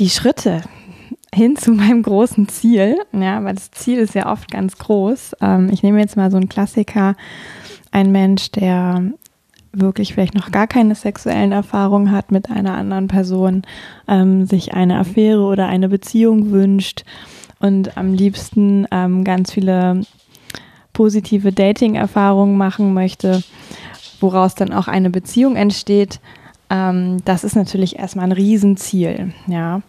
die 0.00 0.10
Schritte 0.10 0.62
hin 1.34 1.56
zu 1.56 1.72
meinem 1.72 2.02
großen 2.02 2.48
Ziel, 2.48 2.96
ja, 3.12 3.42
weil 3.44 3.54
das 3.54 3.70
Ziel 3.70 3.98
ist 3.98 4.14
ja 4.14 4.30
oft 4.30 4.50
ganz 4.50 4.76
groß. 4.78 5.36
Ähm, 5.40 5.70
ich 5.72 5.82
nehme 5.82 6.00
jetzt 6.00 6.16
mal 6.16 6.30
so 6.30 6.36
einen 6.36 6.48
Klassiker, 6.48 7.14
ein 7.92 8.10
Mensch, 8.10 8.50
der 8.50 9.12
wirklich 9.72 10.12
vielleicht 10.12 10.34
noch 10.34 10.50
gar 10.50 10.66
keine 10.66 10.94
sexuellen 10.94 11.52
Erfahrungen 11.52 12.12
hat 12.12 12.30
mit 12.30 12.50
einer 12.50 12.74
anderen 12.76 13.08
Person, 13.08 13.62
ähm, 14.06 14.46
sich 14.46 14.74
eine 14.74 14.98
Affäre 14.98 15.42
oder 15.42 15.66
eine 15.66 15.88
Beziehung 15.88 16.50
wünscht 16.50 17.04
und 17.58 17.96
am 17.96 18.12
liebsten 18.12 18.86
ähm, 18.90 19.24
ganz 19.24 19.52
viele 19.52 20.02
positive 20.92 21.52
Dating-Erfahrungen 21.52 22.56
machen 22.56 22.92
möchte, 22.92 23.42
woraus 24.20 24.54
dann 24.54 24.72
auch 24.72 24.88
eine 24.88 25.10
Beziehung 25.10 25.56
entsteht. 25.56 26.20
Ähm, 26.68 27.18
das 27.24 27.44
ist 27.44 27.56
natürlich 27.56 27.98
erstmal 27.98 28.26
ein 28.26 28.32
Riesenziel, 28.32 29.32
ja. 29.46 29.80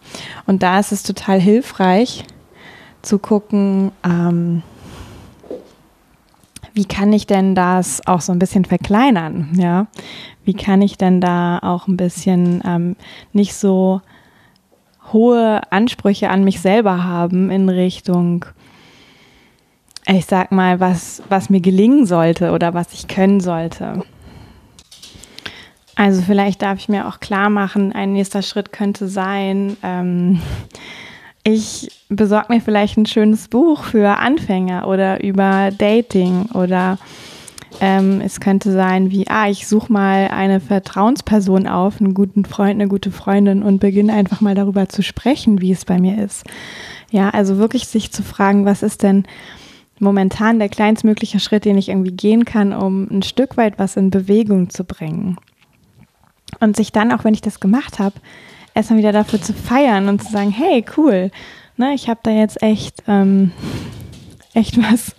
Und 0.46 0.62
da 0.62 0.78
ist 0.78 0.92
es 0.92 1.02
total 1.02 1.40
hilfreich 1.40 2.24
zu 3.02 3.18
gucken, 3.18 3.92
ähm, 4.02 4.62
wie 6.74 6.84
kann 6.84 7.12
ich 7.12 7.26
denn 7.26 7.54
das 7.54 8.06
auch 8.06 8.20
so 8.20 8.32
ein 8.32 8.38
bisschen 8.38 8.64
verkleinern? 8.64 9.50
Ja, 9.56 9.86
wie 10.44 10.54
kann 10.54 10.82
ich 10.82 10.98
denn 10.98 11.20
da 11.20 11.58
auch 11.60 11.86
ein 11.86 11.96
bisschen 11.96 12.62
ähm, 12.66 12.96
nicht 13.32 13.54
so 13.54 14.00
hohe 15.12 15.60
Ansprüche 15.70 16.30
an 16.30 16.44
mich 16.44 16.60
selber 16.60 17.04
haben 17.04 17.50
in 17.50 17.68
Richtung, 17.68 18.44
ich 20.06 20.26
sag 20.26 20.50
mal, 20.50 20.80
was, 20.80 21.22
was 21.28 21.48
mir 21.48 21.60
gelingen 21.60 22.06
sollte 22.06 22.50
oder 22.50 22.74
was 22.74 22.92
ich 22.92 23.06
können 23.06 23.40
sollte. 23.40 24.02
Also 25.94 26.22
vielleicht 26.22 26.62
darf 26.62 26.78
ich 26.78 26.88
mir 26.88 27.06
auch 27.06 27.20
klar 27.20 27.50
machen, 27.50 27.92
ein 27.92 28.12
nächster 28.12 28.42
Schritt 28.42 28.72
könnte 28.72 29.06
sein, 29.06 29.76
ähm, 29.84 30.40
ich 31.44 31.90
besorge 32.08 32.52
mir 32.52 32.60
vielleicht 32.60 32.96
ein 32.96 33.06
schönes 33.06 33.48
Buch 33.48 33.84
für 33.84 34.18
Anfänger 34.18 34.88
oder 34.88 35.22
über 35.22 35.70
Dating 35.76 36.46
oder 36.52 36.98
ähm, 37.80 38.20
es 38.22 38.40
könnte 38.40 38.72
sein 38.72 39.10
wie, 39.10 39.28
ah, 39.28 39.48
ich 39.48 39.66
suche 39.66 39.92
mal 39.92 40.28
eine 40.28 40.60
Vertrauensperson 40.60 41.66
auf, 41.66 42.00
einen 42.00 42.14
guten 42.14 42.44
Freund, 42.44 42.80
eine 42.80 42.88
gute 42.88 43.10
Freundin 43.10 43.62
und 43.62 43.78
beginne 43.78 44.14
einfach 44.14 44.40
mal 44.40 44.54
darüber 44.54 44.88
zu 44.88 45.02
sprechen, 45.02 45.60
wie 45.60 45.72
es 45.72 45.84
bei 45.84 46.00
mir 46.00 46.22
ist. 46.22 46.44
Ja, 47.10 47.30
also 47.30 47.58
wirklich 47.58 47.88
sich 47.88 48.10
zu 48.10 48.22
fragen, 48.22 48.64
was 48.64 48.82
ist 48.82 49.02
denn 49.02 49.24
momentan 49.98 50.58
der 50.58 50.68
kleinstmögliche 50.68 51.40
Schritt, 51.40 51.64
den 51.64 51.76
ich 51.76 51.88
irgendwie 51.90 52.12
gehen 52.12 52.44
kann, 52.44 52.72
um 52.72 53.06
ein 53.10 53.22
Stück 53.22 53.56
weit 53.56 53.78
was 53.78 53.96
in 53.96 54.10
Bewegung 54.10 54.70
zu 54.70 54.84
bringen. 54.84 55.36
Und 56.60 56.76
sich 56.76 56.92
dann, 56.92 57.12
auch 57.12 57.24
wenn 57.24 57.34
ich 57.34 57.42
das 57.42 57.60
gemacht 57.60 57.98
habe, 57.98 58.14
erstmal 58.74 58.98
wieder 58.98 59.12
dafür 59.12 59.40
zu 59.40 59.54
feiern 59.54 60.08
und 60.08 60.22
zu 60.22 60.30
sagen, 60.30 60.50
hey, 60.50 60.84
cool, 60.96 61.30
ne, 61.76 61.94
ich 61.94 62.08
habe 62.08 62.20
da 62.22 62.30
jetzt 62.30 62.62
echt, 62.62 63.02
ähm, 63.06 63.52
echt 64.52 64.76
was, 64.78 65.14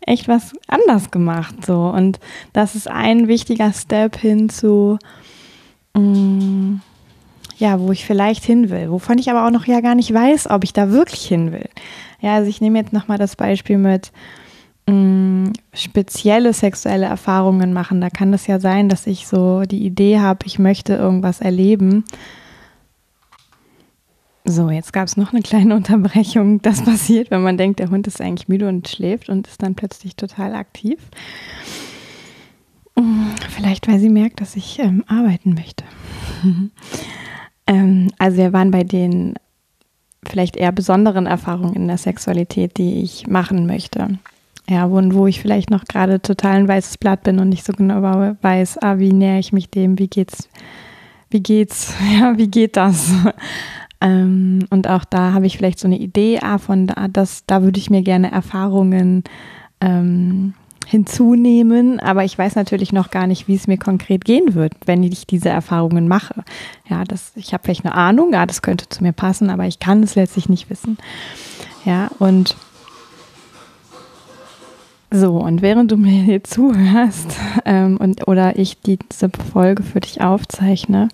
echt 0.00 0.28
was 0.28 0.52
anders 0.66 1.10
gemacht. 1.10 1.66
So. 1.66 1.88
Und 1.88 2.20
das 2.52 2.74
ist 2.74 2.88
ein 2.88 3.28
wichtiger 3.28 3.72
Step 3.72 4.16
hin 4.16 4.48
zu, 4.48 4.98
mm, 5.94 6.76
ja, 7.56 7.80
wo 7.80 7.90
ich 7.90 8.04
vielleicht 8.04 8.44
hin 8.44 8.70
will, 8.70 8.90
wovon 8.90 9.18
ich 9.18 9.30
aber 9.30 9.46
auch 9.46 9.50
noch 9.50 9.66
ja 9.66 9.80
gar 9.80 9.94
nicht 9.94 10.12
weiß, 10.12 10.50
ob 10.50 10.62
ich 10.62 10.72
da 10.72 10.90
wirklich 10.90 11.26
hin 11.26 11.52
will. 11.52 11.68
Ja, 12.20 12.34
also 12.34 12.48
ich 12.48 12.60
nehme 12.60 12.78
jetzt 12.78 12.92
nochmal 12.92 13.18
das 13.18 13.36
Beispiel 13.36 13.78
mit 13.78 14.12
mh, 14.86 14.94
mm, 14.94 15.52
spezielle 15.72 16.52
sexuelle 16.52 17.06
Erfahrungen 17.06 17.72
machen. 17.72 18.00
Da 18.00 18.10
kann 18.10 18.32
es 18.32 18.46
ja 18.46 18.60
sein, 18.60 18.88
dass 18.88 19.06
ich 19.06 19.26
so 19.26 19.62
die 19.62 19.84
Idee 19.84 20.20
habe, 20.20 20.46
ich 20.46 20.58
möchte 20.58 20.94
irgendwas 20.94 21.40
erleben 21.40 22.04
so, 24.50 24.70
jetzt 24.70 24.92
gab 24.92 25.06
es 25.06 25.16
noch 25.16 25.32
eine 25.32 25.42
kleine 25.42 25.74
Unterbrechung. 25.76 26.60
Das 26.62 26.82
passiert, 26.82 27.30
wenn 27.30 27.42
man 27.42 27.56
denkt, 27.56 27.78
der 27.78 27.90
Hund 27.90 28.06
ist 28.06 28.20
eigentlich 28.20 28.48
müde 28.48 28.68
und 28.68 28.88
schläft 28.88 29.28
und 29.28 29.46
ist 29.46 29.62
dann 29.62 29.74
plötzlich 29.74 30.16
total 30.16 30.54
aktiv. 30.54 30.98
Mm, 32.96 33.30
vielleicht, 33.50 33.88
weil 33.88 33.98
sie 33.98 34.10
merkt, 34.10 34.40
dass 34.40 34.56
ich 34.56 34.78
ähm, 34.78 35.04
arbeiten 35.06 35.54
möchte. 35.54 35.84
ähm, 37.66 38.10
also 38.18 38.36
wir 38.36 38.52
waren 38.52 38.70
bei 38.70 38.84
den 38.84 39.34
vielleicht 40.26 40.56
eher 40.56 40.72
besonderen 40.72 41.26
Erfahrungen 41.26 41.74
in 41.74 41.88
der 41.88 41.98
Sexualität, 41.98 42.76
die 42.76 43.02
ich 43.02 43.26
machen 43.26 43.66
möchte. 43.66 44.18
Ja, 44.68 44.90
wo, 44.90 45.00
wo 45.14 45.26
ich 45.26 45.40
vielleicht 45.40 45.70
noch 45.70 45.84
gerade 45.84 46.20
total 46.20 46.56
ein 46.56 46.68
weißes 46.68 46.98
Blatt 46.98 47.22
bin 47.22 47.38
und 47.38 47.48
nicht 47.48 47.64
so 47.64 47.72
genau 47.72 48.02
weiß, 48.42 48.82
ah, 48.82 48.98
wie 48.98 49.12
nähere 49.12 49.38
ich 49.38 49.52
mich 49.52 49.70
dem, 49.70 49.98
wie 49.98 50.08
geht's, 50.08 50.48
wie 51.30 51.42
geht's, 51.42 51.94
ja, 52.20 52.36
wie 52.36 52.48
geht 52.48 52.76
das? 52.76 53.12
Ähm, 54.00 54.60
und 54.70 54.88
auch 54.88 55.04
da 55.04 55.32
habe 55.32 55.46
ich 55.46 55.56
vielleicht 55.56 55.78
so 55.78 55.88
eine 55.88 55.98
Idee, 55.98 56.38
ah, 56.40 56.58
von 56.58 56.86
da, 56.86 57.08
das, 57.08 57.44
da 57.46 57.62
würde 57.62 57.78
ich 57.78 57.90
mir 57.90 58.02
gerne 58.02 58.30
Erfahrungen 58.30 59.24
ähm, 59.80 60.54
hinzunehmen, 60.86 62.00
aber 62.00 62.24
ich 62.24 62.38
weiß 62.38 62.54
natürlich 62.54 62.92
noch 62.92 63.10
gar 63.10 63.26
nicht, 63.26 63.46
wie 63.46 63.54
es 63.54 63.66
mir 63.66 63.76
konkret 63.76 64.24
gehen 64.24 64.54
wird, 64.54 64.72
wenn 64.86 65.02
ich 65.02 65.26
diese 65.26 65.50
Erfahrungen 65.50 66.08
mache. 66.08 66.44
Ja, 66.88 67.04
das, 67.04 67.32
ich 67.34 67.52
habe 67.52 67.64
vielleicht 67.64 67.84
eine 67.84 67.94
Ahnung, 67.94 68.32
ja, 68.32 68.46
das 68.46 68.62
könnte 68.62 68.88
zu 68.88 69.02
mir 69.02 69.12
passen, 69.12 69.50
aber 69.50 69.66
ich 69.66 69.80
kann 69.80 70.02
es 70.02 70.14
letztlich 70.14 70.48
nicht 70.48 70.70
wissen. 70.70 70.96
Ja, 71.84 72.08
und 72.18 72.56
so, 75.10 75.38
und 75.38 75.62
während 75.62 75.90
du 75.90 75.96
mir 75.96 76.22
hier 76.22 76.44
zuhörst 76.44 77.36
ähm, 77.64 77.96
und, 77.98 78.28
oder 78.28 78.58
ich 78.58 78.80
diese 78.80 79.30
Folge 79.52 79.82
für 79.82 80.00
dich 80.00 80.20
aufzeichne, 80.20 81.08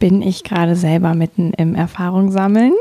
bin 0.00 0.22
ich 0.22 0.42
gerade 0.42 0.74
selber 0.74 1.14
mitten 1.14 1.52
im 1.52 1.76
Erfahrung 1.76 2.32
sammeln. 2.32 2.72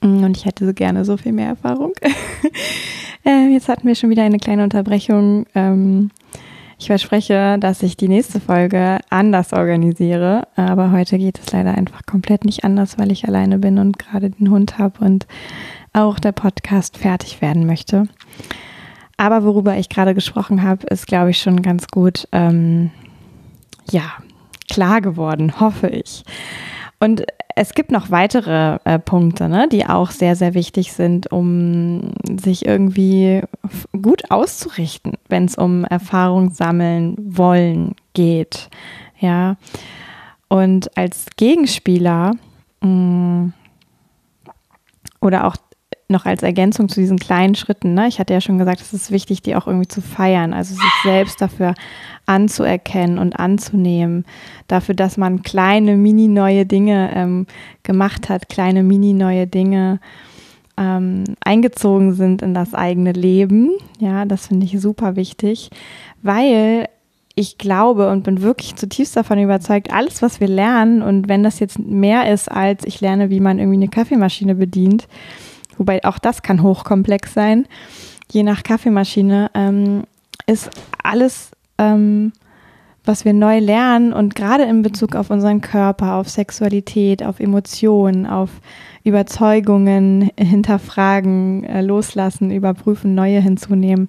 Mm, 0.00 0.22
und 0.22 0.36
ich 0.36 0.44
hätte 0.44 0.64
so 0.64 0.72
gerne 0.72 1.04
so 1.04 1.16
viel 1.16 1.32
mehr 1.32 1.48
Erfahrung. 1.48 1.92
äh, 3.26 3.48
jetzt 3.48 3.68
hatten 3.68 3.88
wir 3.88 3.96
schon 3.96 4.10
wieder 4.10 4.22
eine 4.22 4.38
kleine 4.38 4.62
Unterbrechung. 4.62 5.46
Ähm, 5.56 6.10
ich 6.78 6.86
verspreche, 6.86 7.58
dass 7.58 7.82
ich 7.82 7.96
die 7.96 8.06
nächste 8.06 8.38
Folge 8.38 9.00
anders 9.10 9.52
organisiere. 9.52 10.46
Aber 10.54 10.92
heute 10.92 11.18
geht 11.18 11.40
es 11.40 11.50
leider 11.50 11.76
einfach 11.76 12.06
komplett 12.06 12.44
nicht 12.44 12.62
anders, 12.62 12.98
weil 12.98 13.10
ich 13.10 13.26
alleine 13.26 13.58
bin 13.58 13.78
und 13.78 13.98
gerade 13.98 14.30
den 14.30 14.50
Hund 14.50 14.78
habe 14.78 15.04
und 15.04 15.26
auch 15.92 16.20
der 16.20 16.32
Podcast 16.32 16.96
fertig 16.98 17.42
werden 17.42 17.66
möchte. 17.66 18.06
Aber 19.16 19.42
worüber 19.42 19.76
ich 19.76 19.88
gerade 19.88 20.14
gesprochen 20.14 20.62
habe, 20.62 20.86
ist, 20.86 21.08
glaube 21.08 21.30
ich, 21.30 21.38
schon 21.38 21.62
ganz 21.62 21.88
gut, 21.88 22.28
ähm, 22.30 22.92
ja, 23.90 24.12
klar 24.68 25.00
geworden, 25.00 25.60
hoffe 25.60 25.88
ich. 25.88 26.24
Und 27.00 27.24
es 27.54 27.74
gibt 27.74 27.90
noch 27.90 28.10
weitere 28.10 28.78
äh, 28.84 28.98
Punkte, 28.98 29.48
ne, 29.48 29.68
die 29.68 29.86
auch 29.86 30.10
sehr, 30.10 30.36
sehr 30.36 30.54
wichtig 30.54 30.92
sind, 30.92 31.30
um 31.32 32.12
sich 32.40 32.66
irgendwie 32.66 33.42
gut 34.00 34.30
auszurichten, 34.30 35.14
wenn 35.28 35.44
es 35.44 35.56
um 35.56 35.84
Erfahrung 35.84 36.50
sammeln 36.50 37.16
wollen 37.18 37.94
geht. 38.14 38.68
Ja. 39.18 39.56
Und 40.48 40.96
als 40.96 41.26
Gegenspieler 41.36 42.32
mh, 42.80 42.88
mm, 42.88 43.52
oder 45.20 45.46
auch 45.46 45.56
noch 46.08 46.24
als 46.24 46.42
Ergänzung 46.42 46.88
zu 46.88 47.00
diesen 47.00 47.18
kleinen 47.18 47.54
Schritten, 47.54 47.92
ne? 47.92 48.08
ich 48.08 48.18
hatte 48.18 48.32
ja 48.32 48.40
schon 48.40 48.58
gesagt, 48.58 48.80
es 48.80 48.94
ist 48.94 49.10
wichtig, 49.10 49.42
die 49.42 49.54
auch 49.54 49.66
irgendwie 49.66 49.88
zu 49.88 50.00
feiern, 50.00 50.54
also 50.54 50.74
sich 50.74 50.92
selbst 51.02 51.40
dafür 51.40 51.74
anzuerkennen 52.24 53.18
und 53.18 53.38
anzunehmen, 53.38 54.24
dafür, 54.68 54.94
dass 54.94 55.18
man 55.18 55.42
kleine, 55.42 55.96
mini 55.96 56.28
neue 56.28 56.64
Dinge 56.64 57.10
ähm, 57.14 57.46
gemacht 57.82 58.30
hat, 58.30 58.48
kleine, 58.48 58.82
mini 58.82 59.12
neue 59.12 59.46
Dinge 59.46 60.00
ähm, 60.78 61.24
eingezogen 61.40 62.14
sind 62.14 62.40
in 62.40 62.54
das 62.54 62.72
eigene 62.72 63.12
Leben. 63.12 63.72
Ja, 63.98 64.24
das 64.24 64.46
finde 64.46 64.64
ich 64.64 64.80
super 64.80 65.16
wichtig, 65.16 65.70
weil 66.22 66.88
ich 67.34 67.58
glaube 67.58 68.10
und 68.10 68.24
bin 68.24 68.42
wirklich 68.42 68.76
zutiefst 68.76 69.16
davon 69.16 69.38
überzeugt, 69.38 69.92
alles, 69.92 70.22
was 70.22 70.40
wir 70.40 70.48
lernen 70.48 71.02
und 71.02 71.28
wenn 71.28 71.42
das 71.42 71.60
jetzt 71.60 71.78
mehr 71.78 72.32
ist 72.32 72.50
als 72.50 72.84
ich 72.84 73.00
lerne, 73.00 73.30
wie 73.30 73.40
man 73.40 73.58
irgendwie 73.58 73.76
eine 73.76 73.88
Kaffeemaschine 73.88 74.54
bedient, 74.54 75.06
wobei 75.78 76.04
auch 76.04 76.18
das 76.18 76.42
kann 76.42 76.62
hochkomplex 76.62 77.32
sein, 77.32 77.66
je 78.30 78.42
nach 78.42 78.62
Kaffeemaschine, 78.62 79.50
ähm, 79.54 80.04
ist 80.46 80.70
alles, 81.02 81.50
ähm, 81.78 82.32
was 83.04 83.24
wir 83.24 83.32
neu 83.32 83.58
lernen 83.58 84.12
und 84.12 84.34
gerade 84.34 84.64
in 84.64 84.82
Bezug 84.82 85.14
auf 85.14 85.30
unseren 85.30 85.60
Körper, 85.60 86.14
auf 86.14 86.28
Sexualität, 86.28 87.22
auf 87.22 87.40
Emotionen, 87.40 88.26
auf 88.26 88.50
Überzeugungen 89.02 90.30
hinterfragen, 90.38 91.64
äh, 91.64 91.80
loslassen, 91.80 92.50
überprüfen, 92.50 93.14
neue 93.14 93.40
hinzunehmen. 93.40 94.08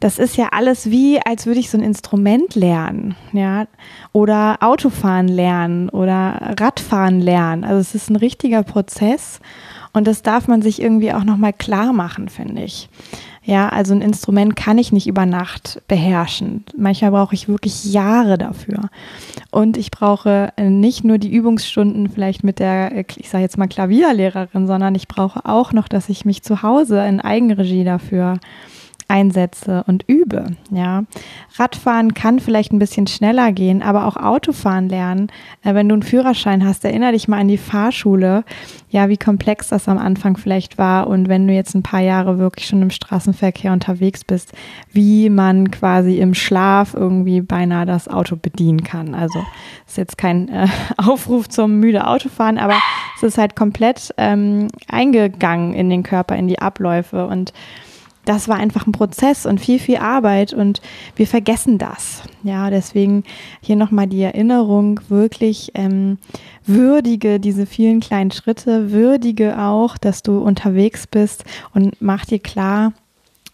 Das 0.00 0.18
ist 0.18 0.36
ja 0.36 0.48
alles 0.52 0.90
wie, 0.90 1.20
als 1.20 1.46
würde 1.46 1.60
ich 1.60 1.70
so 1.70 1.76
ein 1.76 1.84
Instrument 1.84 2.54
lernen, 2.54 3.14
ja, 3.32 3.66
oder 4.12 4.56
Autofahren 4.60 5.28
lernen 5.28 5.90
oder 5.90 6.54
Radfahren 6.58 7.20
lernen. 7.20 7.64
Also 7.64 7.80
es 7.80 7.94
ist 7.94 8.10
ein 8.10 8.16
richtiger 8.16 8.62
Prozess 8.62 9.40
und 9.92 10.06
das 10.06 10.22
darf 10.22 10.48
man 10.48 10.62
sich 10.62 10.80
irgendwie 10.80 11.12
auch 11.12 11.24
nochmal 11.24 11.52
klar 11.52 11.92
machen, 11.92 12.30
finde 12.30 12.62
ich. 12.62 12.88
Ja, 13.42 13.68
also 13.70 13.94
ein 13.94 14.02
Instrument 14.02 14.54
kann 14.54 14.78
ich 14.78 14.92
nicht 14.92 15.06
über 15.06 15.26
Nacht 15.26 15.82
beherrschen. 15.88 16.64
Manchmal 16.76 17.10
brauche 17.10 17.34
ich 17.34 17.48
wirklich 17.48 17.86
Jahre 17.86 18.36
dafür. 18.38 18.90
Und 19.50 19.76
ich 19.76 19.90
brauche 19.90 20.52
nicht 20.58 21.04
nur 21.04 21.18
die 21.18 21.32
Übungsstunden 21.32 22.10
vielleicht 22.10 22.44
mit 22.44 22.58
der, 22.58 23.06
ich 23.16 23.30
sage 23.30 23.42
jetzt 23.42 23.56
mal 23.58 23.66
Klavierlehrerin, 23.66 24.66
sondern 24.66 24.94
ich 24.94 25.08
brauche 25.08 25.46
auch 25.46 25.72
noch, 25.72 25.88
dass 25.88 26.10
ich 26.10 26.24
mich 26.24 26.42
zu 26.42 26.62
Hause 26.62 27.04
in 27.06 27.20
Eigenregie 27.20 27.82
dafür 27.82 28.38
einsetze 29.10 29.84
und 29.86 30.04
übe. 30.06 30.46
Ja, 30.70 31.04
Radfahren 31.56 32.14
kann 32.14 32.38
vielleicht 32.38 32.72
ein 32.72 32.78
bisschen 32.78 33.08
schneller 33.08 33.52
gehen, 33.52 33.82
aber 33.82 34.06
auch 34.06 34.16
Autofahren 34.16 34.88
lernen. 34.88 35.30
Äh, 35.62 35.74
wenn 35.74 35.88
du 35.88 35.94
einen 35.94 36.02
Führerschein 36.02 36.64
hast, 36.64 36.84
erinnere 36.84 37.12
dich 37.12 37.26
mal 37.28 37.40
an 37.40 37.48
die 37.48 37.58
Fahrschule. 37.58 38.44
Ja, 38.88 39.08
wie 39.08 39.16
komplex 39.16 39.68
das 39.68 39.88
am 39.88 39.98
Anfang 39.98 40.36
vielleicht 40.36 40.78
war 40.78 41.08
und 41.08 41.28
wenn 41.28 41.46
du 41.46 41.52
jetzt 41.52 41.74
ein 41.74 41.82
paar 41.82 42.00
Jahre 42.00 42.38
wirklich 42.38 42.66
schon 42.66 42.82
im 42.82 42.90
Straßenverkehr 42.90 43.72
unterwegs 43.72 44.24
bist, 44.24 44.52
wie 44.92 45.28
man 45.28 45.70
quasi 45.70 46.18
im 46.18 46.34
Schlaf 46.34 46.94
irgendwie 46.94 47.40
beinahe 47.40 47.86
das 47.86 48.08
Auto 48.08 48.36
bedienen 48.36 48.82
kann. 48.82 49.14
Also 49.14 49.44
ist 49.86 49.98
jetzt 49.98 50.18
kein 50.18 50.48
äh, 50.48 50.68
Aufruf 50.96 51.48
zum 51.48 51.80
müde 51.80 52.06
Autofahren, 52.06 52.58
aber 52.58 52.78
es 53.16 53.22
ist 53.22 53.38
halt 53.38 53.56
komplett 53.56 54.14
ähm, 54.16 54.68
eingegangen 54.88 55.72
in 55.74 55.90
den 55.90 56.02
Körper, 56.02 56.36
in 56.36 56.48
die 56.48 56.60
Abläufe 56.60 57.26
und 57.26 57.52
das 58.24 58.48
war 58.48 58.56
einfach 58.56 58.86
ein 58.86 58.92
Prozess 58.92 59.46
und 59.46 59.60
viel, 59.60 59.78
viel 59.78 59.96
Arbeit 59.96 60.52
und 60.52 60.80
wir 61.16 61.26
vergessen 61.26 61.78
das. 61.78 62.22
Ja, 62.42 62.70
deswegen 62.70 63.24
hier 63.60 63.76
nochmal 63.76 64.06
die 64.06 64.22
Erinnerung, 64.22 65.00
wirklich 65.08 65.72
ähm, 65.74 66.18
würdige 66.66 67.40
diese 67.40 67.66
vielen 67.66 68.00
kleinen 68.00 68.30
Schritte, 68.30 68.92
würdige 68.92 69.58
auch, 69.58 69.96
dass 69.96 70.22
du 70.22 70.38
unterwegs 70.38 71.06
bist 71.06 71.44
und 71.74 72.00
mach 72.00 72.24
dir 72.24 72.38
klar, 72.38 72.92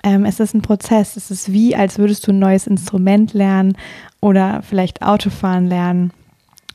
ähm, 0.03 0.25
es 0.25 0.41
ist 0.41 0.55
ein 0.55 0.63
Prozess. 0.63 1.17
Es 1.17 1.31
ist 1.31 1.53
wie, 1.53 1.75
als 1.75 1.99
würdest 1.99 2.27
du 2.27 2.33
ein 2.33 2.39
neues 2.39 2.67
Instrument 2.67 3.35
lernen 3.35 3.77
oder 4.21 4.63
vielleicht 4.63 5.03
Autofahren 5.03 5.67
lernen 5.67 6.13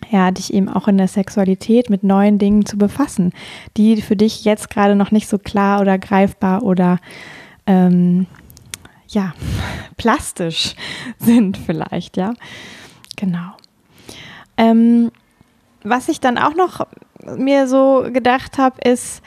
ja, 0.09 0.31
dich 0.31 0.53
eben 0.53 0.67
auch 0.67 0.87
in 0.87 0.97
der 0.97 1.07
Sexualität 1.07 1.89
mit 1.89 2.03
neuen 2.03 2.39
Dingen 2.39 2.65
zu 2.65 2.77
befassen, 2.77 3.33
die 3.77 4.01
für 4.01 4.15
dich 4.15 4.43
jetzt 4.43 4.69
gerade 4.69 4.95
noch 4.95 5.11
nicht 5.11 5.27
so 5.27 5.37
klar 5.37 5.79
oder 5.79 5.97
greifbar 5.97 6.63
oder 6.63 6.97
ähm, 7.65 8.27
ja, 9.07 9.33
plastisch 9.97 10.75
sind 11.19 11.57
vielleicht, 11.57 12.17
ja. 12.17 12.33
Genau. 13.17 13.51
Ähm, 14.57 15.11
was 15.83 16.09
ich 16.09 16.19
dann 16.19 16.37
auch 16.37 16.55
noch 16.55 16.85
mir 17.37 17.67
so 17.67 18.05
gedacht 18.11 18.57
habe, 18.57 18.79
ist, 18.81 19.21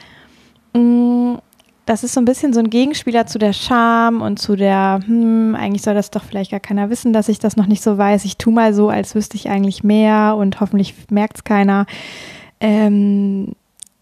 mh, 0.73 0.81
mm, 0.81 1.41
das 1.85 2.03
ist 2.03 2.13
so 2.13 2.21
ein 2.21 2.25
bisschen 2.25 2.51
so 2.51 2.59
ein 2.59 2.69
Gegenspieler 2.69 3.27
zu 3.27 3.37
der 3.37 3.53
Scham 3.53 4.21
und 4.21 4.39
zu 4.39 4.55
der, 4.55 5.01
hm, 5.05 5.55
eigentlich 5.55 5.83
soll 5.83 5.93
das 5.93 6.09
doch 6.09 6.23
vielleicht 6.23 6.51
gar 6.51 6.59
keiner 6.59 6.89
wissen, 6.89 7.13
dass 7.13 7.29
ich 7.29 7.37
das 7.37 7.57
noch 7.57 7.67
nicht 7.67 7.83
so 7.83 7.97
weiß. 7.97 8.25
Ich 8.25 8.37
tue 8.37 8.51
mal 8.51 8.73
so, 8.73 8.89
als 8.89 9.13
wüsste 9.13 9.37
ich 9.37 9.49
eigentlich 9.49 9.83
mehr 9.83 10.35
und 10.35 10.59
hoffentlich 10.59 10.95
merkt 11.11 11.37
es 11.37 11.43
keiner. 11.43 11.85
Ähm, 12.59 13.53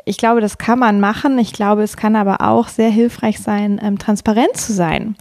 ich 0.06 0.18
glaube, 0.18 0.42
das 0.42 0.58
kann 0.58 0.80
man 0.80 1.00
machen. 1.00 1.40
Ich 1.40 1.54
glaube, 1.54 1.84
es 1.84 1.98
kann 1.98 2.16
aber 2.16 2.42
auch 2.42 2.68
sehr 2.68 2.90
hilfreich 2.90 3.40
sein, 3.40 3.80
ähm, 3.82 3.98
transparent 3.98 4.56
zu 4.58 4.74
sein. 4.74 5.16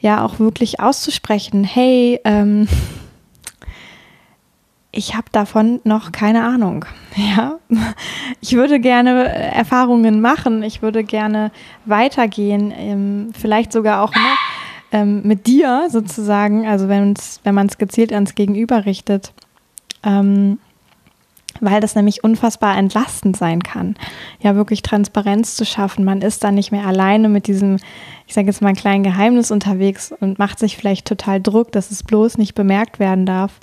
Ja, 0.00 0.24
auch 0.24 0.38
wirklich 0.38 0.80
auszusprechen, 0.80 1.64
hey, 1.64 2.20
ähm, 2.24 2.68
ich 4.96 5.16
habe 5.16 5.26
davon 5.32 5.80
noch 5.84 6.12
keine 6.12 6.44
Ahnung. 6.44 6.84
Ja, 7.16 7.60
ich 8.40 8.54
würde 8.54 8.80
gerne 8.80 9.28
Erfahrungen 9.28 10.20
machen. 10.20 10.64
Ich 10.64 10.82
würde 10.82 11.04
gerne 11.04 11.52
weitergehen, 11.84 12.74
ähm, 12.76 13.30
vielleicht 13.40 13.72
sogar 13.72 14.02
auch 14.02 14.12
ne, 14.92 15.04
mit 15.06 15.46
dir 15.46 15.86
sozusagen. 15.90 16.66
Also 16.66 16.88
wenn 16.88 17.14
wenn 17.44 17.54
man 17.54 17.68
es 17.68 17.78
gezielt 17.78 18.12
ans 18.12 18.34
Gegenüber 18.34 18.84
richtet. 18.84 19.32
Ähm, 20.02 20.58
weil 21.64 21.80
das 21.80 21.94
nämlich 21.94 22.24
unfassbar 22.24 22.76
entlastend 22.76 23.36
sein 23.36 23.62
kann. 23.62 23.96
Ja, 24.40 24.54
wirklich 24.56 24.82
Transparenz 24.82 25.56
zu 25.56 25.64
schaffen. 25.64 26.04
Man 26.04 26.22
ist 26.22 26.44
dann 26.44 26.54
nicht 26.54 26.72
mehr 26.72 26.86
alleine 26.86 27.28
mit 27.28 27.46
diesem, 27.46 27.76
ich 28.26 28.34
sage 28.34 28.46
jetzt 28.46 28.62
mal, 28.62 28.74
kleinen 28.74 29.04
Geheimnis 29.04 29.50
unterwegs 29.50 30.12
und 30.20 30.38
macht 30.38 30.58
sich 30.58 30.76
vielleicht 30.76 31.06
total 31.06 31.40
Druck, 31.40 31.72
dass 31.72 31.90
es 31.90 32.02
bloß 32.02 32.38
nicht 32.38 32.54
bemerkt 32.54 32.98
werden 32.98 33.26
darf. 33.26 33.58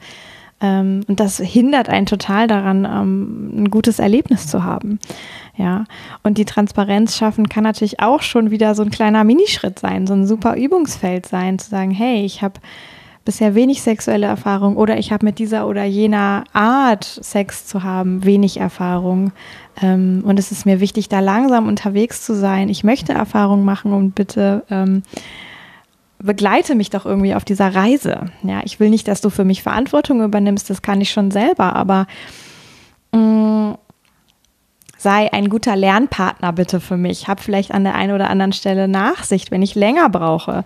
Ähm, 0.62 1.02
und 1.08 1.20
das 1.20 1.38
hindert 1.38 1.90
einen 1.90 2.06
total 2.06 2.48
daran, 2.48 2.86
ähm, 2.86 3.64
ein 3.64 3.72
gutes 3.72 4.00
Erlebnis 4.00 4.48
zu 4.48 4.64
haben. 4.64 5.00
Ja, 5.58 5.86
und 6.24 6.38
die 6.38 6.46
Transparenz 6.46 7.18
schaffen 7.18 7.50
kann 7.50 7.64
natürlich 7.64 8.00
auch 8.00 8.22
schon 8.22 8.52
wieder 8.52 8.76
so 8.76 8.84
ein 8.84 8.92
kleiner 8.92 9.24
Minischritt 9.24 9.80
sein, 9.80 10.08
so 10.08 10.14
ein 10.14 10.28
super 10.28 10.56
Übungsfeld 10.56 11.26
sein, 11.26 11.60
zu 11.60 11.70
sagen, 11.70 11.92
hey, 11.92 12.24
ich 12.24 12.42
habe 12.42 12.60
bisher 13.25 13.55
wenig 13.55 13.81
sexuelle 13.81 14.25
Erfahrung 14.25 14.77
oder 14.77 14.97
ich 14.97 15.12
habe 15.12 15.25
mit 15.25 15.39
dieser 15.39 15.67
oder 15.67 15.84
jener 15.84 16.43
Art 16.53 17.03
Sex 17.03 17.67
zu 17.67 17.84
haben 17.84 18.23
wenig 18.23 18.57
Erfahrung. 18.57 19.31
Ähm, 19.81 20.23
und 20.25 20.39
es 20.39 20.51
ist 20.51 20.65
mir 20.65 20.79
wichtig, 20.79 21.10
da 21.10 21.19
langsam 21.19 21.67
unterwegs 21.67 22.23
zu 22.25 22.36
sein. 22.36 22.69
Ich 22.69 22.84
möchte 22.84 23.13
Erfahrung 23.13 23.63
machen 23.63 23.93
und 23.93 24.15
bitte 24.15 24.63
ähm, 24.69 25.03
begleite 26.19 26.75
mich 26.75 26.89
doch 26.89 27.05
irgendwie 27.05 27.36
auf 27.36 27.45
dieser 27.45 27.73
Reise. 27.73 28.31
Ja, 28.43 28.62
ich 28.63 28.79
will 28.79 28.89
nicht, 28.89 29.07
dass 29.07 29.21
du 29.21 29.29
für 29.29 29.45
mich 29.45 29.63
Verantwortung 29.63 30.23
übernimmst, 30.23 30.69
das 30.69 30.81
kann 30.81 31.01
ich 31.01 31.12
schon 31.12 31.31
selber, 31.31 31.75
aber 31.75 32.07
mh, 33.12 33.19
mm, 33.19 33.77
sei 35.02 35.34
ein 35.34 35.50
guter 35.50 35.76
Lernpartner 35.76 36.54
bitte 36.54 36.80
für 36.80 36.98
mich. 36.98 37.28
Hab 37.28 37.40
vielleicht 37.40 37.72
an 37.72 37.84
der 37.84 37.96
einen 37.96 38.14
oder 38.14 38.30
anderen 38.30 38.54
Stelle 38.54 38.88
Nachsicht, 38.88 39.50
wenn 39.50 39.62
ich 39.62 39.76
länger 39.76 40.10
brauche. 40.10 40.64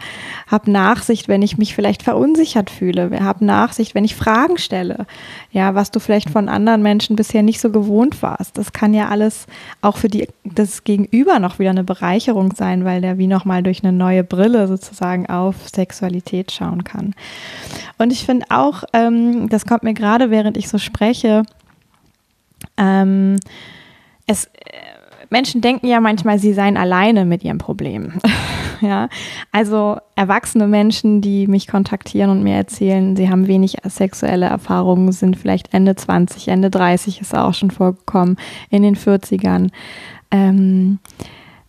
Hab 0.47 0.67
Nachsicht, 0.67 1.27
wenn 1.27 1.41
ich 1.41 1.57
mich 1.57 1.73
vielleicht 1.73 2.03
verunsichert 2.03 2.69
fühle. 2.69 3.09
Hab 3.23 3.41
Nachsicht, 3.41 3.95
wenn 3.95 4.03
ich 4.03 4.15
Fragen 4.15 4.57
stelle. 4.57 5.05
Ja, 5.51 5.73
was 5.73 5.91
du 5.91 5.99
vielleicht 5.99 6.29
von 6.29 6.49
anderen 6.49 6.81
Menschen 6.81 7.15
bisher 7.15 7.43
nicht 7.43 7.61
so 7.61 7.69
gewohnt 7.69 8.21
warst. 8.21 8.57
Das 8.57 8.73
kann 8.73 8.93
ja 8.93 9.07
alles 9.07 9.47
auch 9.81 9.97
für 9.97 10.09
die, 10.09 10.27
das 10.43 10.83
Gegenüber 10.83 11.39
noch 11.39 11.59
wieder 11.59 11.69
eine 11.69 11.83
Bereicherung 11.83 12.53
sein, 12.55 12.83
weil 12.83 13.01
der 13.01 13.17
wie 13.17 13.27
nochmal 13.27 13.63
durch 13.63 13.83
eine 13.83 13.93
neue 13.93 14.23
Brille 14.23 14.67
sozusagen 14.67 15.27
auf 15.27 15.55
Sexualität 15.73 16.51
schauen 16.51 16.83
kann. 16.83 17.15
Und 17.97 18.11
ich 18.11 18.25
finde 18.25 18.47
auch, 18.49 18.83
ähm, 18.93 19.47
das 19.49 19.65
kommt 19.65 19.83
mir 19.83 19.93
gerade, 19.93 20.29
während 20.29 20.57
ich 20.57 20.67
so 20.67 20.77
spreche, 20.77 21.43
ähm, 22.77 23.37
es, 24.27 24.45
äh, 24.45 24.49
Menschen 25.29 25.61
denken 25.61 25.87
ja 25.87 25.99
manchmal, 25.99 26.39
sie 26.39 26.53
seien 26.53 26.77
alleine 26.77 27.25
mit 27.25 27.43
ihrem 27.43 27.57
Problem. 27.57 28.13
ja, 28.81 29.09
also 29.51 29.97
erwachsene 30.15 30.67
Menschen, 30.67 31.21
die 31.21 31.47
mich 31.47 31.67
kontaktieren 31.67 32.29
und 32.29 32.43
mir 32.43 32.55
erzählen, 32.55 33.15
sie 33.15 33.29
haben 33.29 33.47
wenig 33.47 33.77
sexuelle 33.83 34.45
Erfahrungen, 34.45 35.11
sind 35.11 35.37
vielleicht 35.37 35.73
Ende 35.73 35.95
20, 35.95 36.47
Ende 36.47 36.69
30 36.69 37.21
ist 37.21 37.35
auch 37.35 37.53
schon 37.53 37.71
vorgekommen, 37.71 38.37
in 38.69 38.83
den 38.83 38.95
40ern. 38.95 39.69
Ähm, 40.31 40.99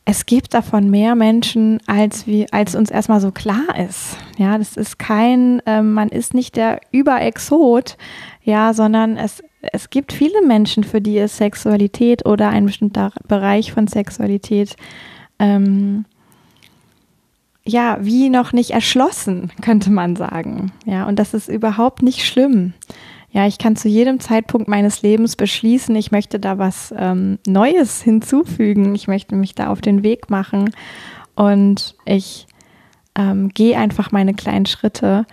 es 0.09 0.25
gibt 0.25 0.55
davon 0.55 0.89
mehr 0.89 1.17
Menschen, 1.17 1.81
als, 1.87 2.29
wie, 2.29 2.51
als 2.53 2.77
uns 2.77 2.93
erstmal 2.93 3.21
so 3.21 3.33
klar 3.33 3.77
ist. 3.77 4.17
Ja, 4.39 4.57
das 4.57 4.77
ist 4.77 5.01
kein, 5.01 5.61
äh, 5.67 5.83
man 5.83 6.09
ist 6.11 6.33
nicht 6.33 6.55
der 6.55 6.81
Überexot, 6.93 7.97
ja, 8.45 8.73
sondern 8.73 9.17
es 9.17 9.43
es 9.73 9.91
gibt 9.91 10.13
viele 10.13 10.43
Menschen, 10.47 10.85
für 10.85 11.01
die 11.01 11.19
ist 11.19 11.37
Sexualität 11.37 12.27
oder 12.27 12.49
ein 12.49 12.67
bestimmter 12.67 13.13
Bereich 13.29 13.73
von 13.73 13.87
Sexualität 13.87 14.77
ähm, 15.39 16.05
ja 17.65 17.99
wie 18.01 18.29
noch 18.31 18.53
nicht 18.53 18.71
erschlossen, 18.71 19.53
könnte 19.63 19.91
man 19.91 20.17
sagen. 20.17 20.73
Ja, 20.85 21.07
und 21.07 21.19
das 21.19 21.35
ist 21.35 21.49
überhaupt 21.49 22.03
nicht 22.03 22.25
schlimm. 22.25 22.73
Ja, 23.33 23.47
ich 23.47 23.59
kann 23.59 23.77
zu 23.77 23.89
jedem 23.89 24.19
Zeitpunkt 24.21 24.67
meines 24.67 25.03
Lebens 25.03 25.37
beschließen, 25.37 25.95
ich 25.95 26.11
möchte 26.11 26.39
da 26.39 26.57
was 26.57 26.95
ähm, 26.97 27.39
Neues 27.47 28.01
hinzufügen, 28.01 28.95
ich 28.95 29.09
möchte 29.09 29.35
mich 29.35 29.55
da 29.55 29.69
auf 29.69 29.83
den 29.83 30.03
Weg 30.03 30.31
machen 30.31 30.71
und 31.35 31.97
ich 32.07 32.47
ähm, 33.15 33.51
gehe 33.51 33.77
einfach 33.77 34.11
meine 34.11 34.33
kleinen 34.33 34.65
Schritte 34.65 35.27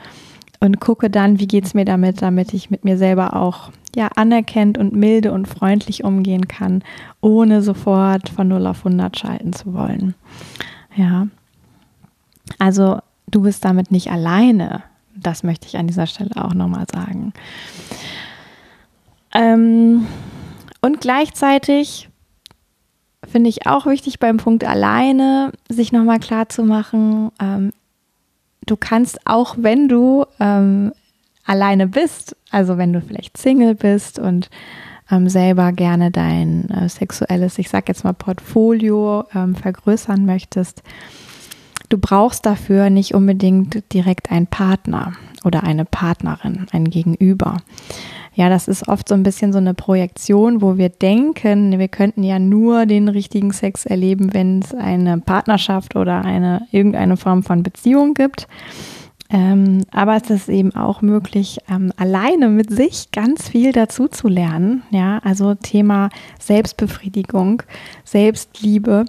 und 0.60 0.82
gucke 0.82 1.10
dann, 1.10 1.40
wie 1.40 1.48
geht 1.48 1.66
es 1.66 1.74
mir 1.74 1.86
damit, 1.86 2.22
damit 2.22 2.54
ich 2.54 2.70
mit 2.70 2.84
mir 2.84 2.98
selber 2.98 3.38
auch 3.38 3.72
ja 3.96 4.10
anerkennt 4.16 4.78
und 4.78 4.94
milde 4.94 5.32
und 5.32 5.48
freundlich 5.48 6.04
umgehen 6.04 6.48
kann, 6.48 6.84
ohne 7.22 7.62
sofort 7.62 8.30
von 8.30 8.48
0 8.48 8.68
auf 8.68 8.86
100 8.86 9.18
schalten 9.18 9.54
zu 9.54 9.74
wollen. 9.74 10.16
Ja. 10.96 11.28
Also 12.60 13.00
du 13.28 13.42
bist 13.42 13.64
damit 13.66 13.92
nicht 13.92 14.12
alleine. 14.12 14.84
Das 15.16 15.44
möchte 15.44 15.68
ich 15.68 15.78
an 15.78 15.88
dieser 15.88 16.08
Stelle 16.08 16.32
auch 16.36 16.54
nochmal 16.54 16.86
sagen. 16.92 17.34
Ähm, 19.34 20.08
und 20.82 21.02
gleichzeitig 21.02 22.10
finde 23.28 23.50
ich 23.50 23.68
auch 23.68 23.86
wichtig 23.86 24.20
beim 24.20 24.38
Punkt 24.38 24.64
alleine, 24.64 25.52
sich 25.70 25.92
nochmal 25.92 26.20
klar 26.20 26.50
zu 26.50 26.64
machen, 26.64 27.32
ähm, 27.40 27.72
du 28.66 28.78
kannst 28.78 29.26
auch, 29.26 29.56
wenn 29.58 29.88
du 29.88 30.26
ähm, 30.40 30.94
alleine 31.46 31.88
bist, 31.88 32.36
also 32.52 32.78
wenn 32.78 32.94
du 32.94 33.02
vielleicht 33.02 33.38
Single 33.38 33.76
bist 33.76 34.20
und 34.20 34.50
ähm, 35.12 35.30
selber 35.30 35.72
gerne 35.72 36.12
dein 36.12 36.70
äh, 36.70 36.90
sexuelles, 36.90 37.60
ich 37.60 37.70
sag 37.70 37.88
jetzt 37.88 38.04
mal 38.04 38.14
Portfolio 38.14 39.26
ähm, 39.36 39.56
vergrößern 39.56 40.26
möchtest, 40.26 40.84
du 41.90 41.98
brauchst 41.98 42.46
dafür 42.46 42.90
nicht 42.90 43.14
unbedingt 43.14 43.94
direkt 43.94 44.32
einen 44.32 44.48
Partner 44.48 45.14
oder 45.44 45.64
eine 45.64 45.86
Partnerin, 45.86 46.68
ein 46.72 46.86
Gegenüber. 46.86 47.58
Ja, 48.36 48.50
das 48.50 48.68
ist 48.68 48.88
oft 48.88 49.08
so 49.08 49.14
ein 49.14 49.22
bisschen 49.22 49.52
so 49.54 49.60
eine 49.60 49.76
Projektion, 49.76 50.62
wo 50.62 50.78
wir 50.78 50.90
denken, 50.90 51.78
wir 51.78 51.88
könnten 51.88 52.24
ja 52.24 52.40
nur 52.40 52.88
den 52.88 53.08
richtigen 53.08 53.52
Sex 53.52 53.86
erleben, 53.86 54.34
wenn 54.34 54.60
es 54.60 54.74
eine 54.74 55.20
Partnerschaft 55.20 55.96
oder 55.96 56.26
eine 56.26 56.66
irgendeine 56.72 57.16
Form 57.16 57.44
von 57.44 57.62
Beziehung 57.62 58.16
gibt. 58.16 58.48
Ähm, 59.34 59.84
aber 59.92 60.16
es 60.16 60.30
ist 60.30 60.48
eben 60.48 60.76
auch 60.76 61.02
möglich, 61.02 61.58
ähm, 61.68 61.92
alleine 61.98 62.50
mit 62.50 62.70
sich 62.70 63.10
ganz 63.12 63.50
viel 63.50 63.72
dazu 63.72 64.08
zu 64.08 64.28
lernen. 64.28 64.84
Ja, 64.92 65.18
also 65.24 65.56
Thema 65.56 66.10
Selbstbefriedigung, 66.40 67.64
Selbstliebe, 68.04 69.06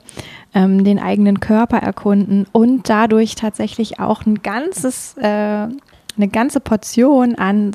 ähm, 0.54 0.82
den 0.82 0.98
eigenen 0.98 1.40
Körper 1.40 1.76
erkunden 1.76 2.46
und 2.52 2.88
dadurch 2.88 3.34
tatsächlich 3.34 4.00
auch 4.00 4.24
ein 4.24 4.42
ganzes, 4.42 5.14
äh, 5.18 5.68
eine 6.16 6.28
ganze 6.32 6.60
Portion 6.60 7.34
an 7.34 7.72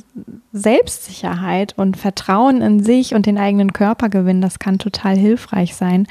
Selbstsicherheit 0.52 1.78
und 1.78 1.98
Vertrauen 1.98 2.64
in 2.64 2.82
sich 2.84 3.14
und 3.14 3.28
den 3.28 3.38
eigenen 3.38 3.74
Körper 3.74 4.10
gewinnen. 4.10 4.42
Das 4.42 4.58
kann 4.58 4.80
total 4.80 5.16
hilfreich 5.16 5.76
sein. 5.76 6.08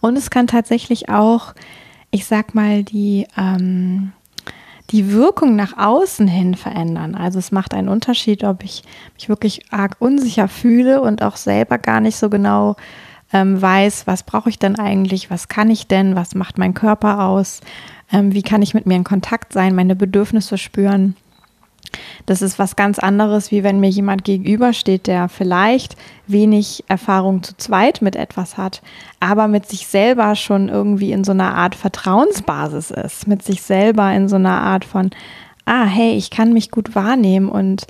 Und 0.00 0.18
es 0.18 0.28
kann 0.28 0.48
tatsächlich 0.48 1.08
auch, 1.08 1.54
ich 2.10 2.26
sag 2.26 2.54
mal, 2.54 2.82
die, 2.82 3.26
ähm, 3.38 4.12
die 4.90 5.12
Wirkung 5.12 5.54
nach 5.54 5.76
außen 5.76 6.26
hin 6.26 6.54
verändern. 6.54 7.14
Also 7.14 7.38
es 7.38 7.52
macht 7.52 7.74
einen 7.74 7.88
Unterschied, 7.88 8.44
ob 8.44 8.64
ich 8.64 8.82
mich 9.14 9.28
wirklich 9.28 9.70
arg 9.70 9.96
unsicher 9.98 10.48
fühle 10.48 11.02
und 11.02 11.22
auch 11.22 11.36
selber 11.36 11.78
gar 11.78 12.00
nicht 12.00 12.16
so 12.16 12.30
genau 12.30 12.76
ähm, 13.32 13.60
weiß, 13.60 14.06
was 14.06 14.22
brauche 14.22 14.48
ich 14.48 14.58
denn 14.58 14.78
eigentlich, 14.78 15.30
was 15.30 15.48
kann 15.48 15.70
ich 15.70 15.86
denn, 15.86 16.16
was 16.16 16.34
macht 16.34 16.56
mein 16.56 16.72
Körper 16.72 17.24
aus, 17.24 17.60
ähm, 18.10 18.32
wie 18.32 18.42
kann 18.42 18.62
ich 18.62 18.72
mit 18.72 18.86
mir 18.86 18.96
in 18.96 19.04
Kontakt 19.04 19.52
sein, 19.52 19.74
meine 19.74 19.94
Bedürfnisse 19.94 20.56
spüren. 20.56 21.14
Das 22.26 22.42
ist 22.42 22.58
was 22.58 22.76
ganz 22.76 22.98
anderes, 22.98 23.50
wie 23.50 23.64
wenn 23.64 23.80
mir 23.80 23.90
jemand 23.90 24.24
gegenübersteht, 24.24 25.06
der 25.06 25.28
vielleicht 25.28 25.96
wenig 26.26 26.84
Erfahrung 26.88 27.42
zu 27.42 27.56
zweit 27.56 28.02
mit 28.02 28.16
etwas 28.16 28.56
hat, 28.56 28.82
aber 29.20 29.48
mit 29.48 29.66
sich 29.66 29.86
selber 29.86 30.36
schon 30.36 30.68
irgendwie 30.68 31.12
in 31.12 31.24
so 31.24 31.32
einer 31.32 31.54
Art 31.54 31.74
Vertrauensbasis 31.74 32.90
ist, 32.90 33.26
mit 33.26 33.42
sich 33.42 33.62
selber 33.62 34.12
in 34.12 34.28
so 34.28 34.36
einer 34.36 34.60
Art 34.60 34.84
von, 34.84 35.10
ah, 35.64 35.84
hey, 35.84 36.12
ich 36.14 36.30
kann 36.30 36.52
mich 36.52 36.70
gut 36.70 36.94
wahrnehmen 36.94 37.48
und 37.48 37.86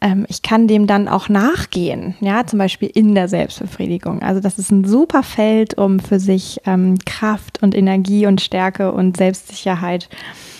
ähm, 0.00 0.26
ich 0.28 0.42
kann 0.42 0.68
dem 0.68 0.86
dann 0.86 1.08
auch 1.08 1.28
nachgehen, 1.28 2.16
ja, 2.20 2.46
zum 2.46 2.58
Beispiel 2.58 2.90
in 2.92 3.14
der 3.14 3.28
Selbstbefriedigung. 3.28 4.22
Also 4.22 4.40
das 4.40 4.58
ist 4.58 4.70
ein 4.70 4.84
super 4.84 5.22
Feld, 5.22 5.78
um 5.78 6.00
für 6.00 6.20
sich 6.20 6.60
ähm, 6.66 6.98
Kraft 7.06 7.62
und 7.62 7.74
Energie 7.74 8.26
und 8.26 8.40
Stärke 8.40 8.92
und 8.92 9.16
Selbstsicherheit 9.16 10.02
zu 10.02 10.55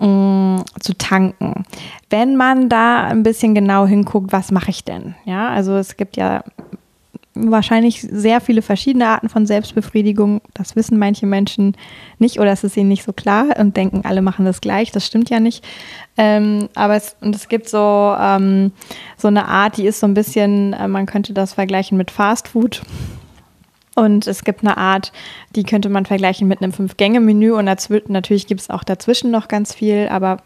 Mm, 0.00 0.58
zu 0.80 0.96
tanken. 0.96 1.64
Wenn 2.08 2.36
man 2.36 2.68
da 2.68 3.04
ein 3.04 3.24
bisschen 3.24 3.54
genau 3.54 3.84
hinguckt, 3.84 4.32
was 4.32 4.52
mache 4.52 4.70
ich 4.70 4.84
denn? 4.84 5.16
Ja, 5.24 5.48
also 5.48 5.74
es 5.74 5.96
gibt 5.96 6.16
ja 6.16 6.44
wahrscheinlich 7.34 8.02
sehr 8.02 8.40
viele 8.40 8.62
verschiedene 8.62 9.08
Arten 9.08 9.28
von 9.28 9.46
Selbstbefriedigung. 9.46 10.40
Das 10.54 10.76
wissen 10.76 10.98
manche 10.98 11.26
Menschen 11.26 11.76
nicht 12.18 12.38
oder 12.38 12.52
es 12.52 12.62
ist 12.64 12.76
ihnen 12.76 12.88
nicht 12.88 13.04
so 13.04 13.12
klar 13.12 13.46
und 13.58 13.76
denken, 13.76 14.02
alle 14.04 14.22
machen 14.22 14.44
das 14.44 14.60
gleich. 14.60 14.92
Das 14.92 15.04
stimmt 15.04 15.30
ja 15.30 15.40
nicht. 15.40 15.64
Ähm, 16.16 16.68
aber 16.76 16.94
es, 16.94 17.16
und 17.20 17.34
es 17.34 17.48
gibt 17.48 17.68
so, 17.68 18.14
ähm, 18.20 18.72
so 19.16 19.28
eine 19.28 19.46
Art, 19.46 19.76
die 19.78 19.86
ist 19.86 20.00
so 20.00 20.06
ein 20.06 20.14
bisschen, 20.14 20.74
äh, 20.74 20.86
man 20.86 21.06
könnte 21.06 21.32
das 21.32 21.54
vergleichen 21.54 21.98
mit 21.98 22.10
Fast 22.10 22.48
Food. 22.48 22.82
Und 23.98 24.28
es 24.28 24.44
gibt 24.44 24.62
eine 24.62 24.76
Art, 24.76 25.10
die 25.56 25.64
könnte 25.64 25.88
man 25.88 26.06
vergleichen 26.06 26.46
mit 26.46 26.62
einem 26.62 26.72
Fünf-Gänge-Menü. 26.72 27.50
Und 27.50 27.64
natürlich 28.08 28.46
gibt 28.46 28.60
es 28.60 28.70
auch 28.70 28.84
dazwischen 28.84 29.32
noch 29.32 29.48
ganz 29.48 29.74
viel. 29.74 30.06
Aber 30.08 30.36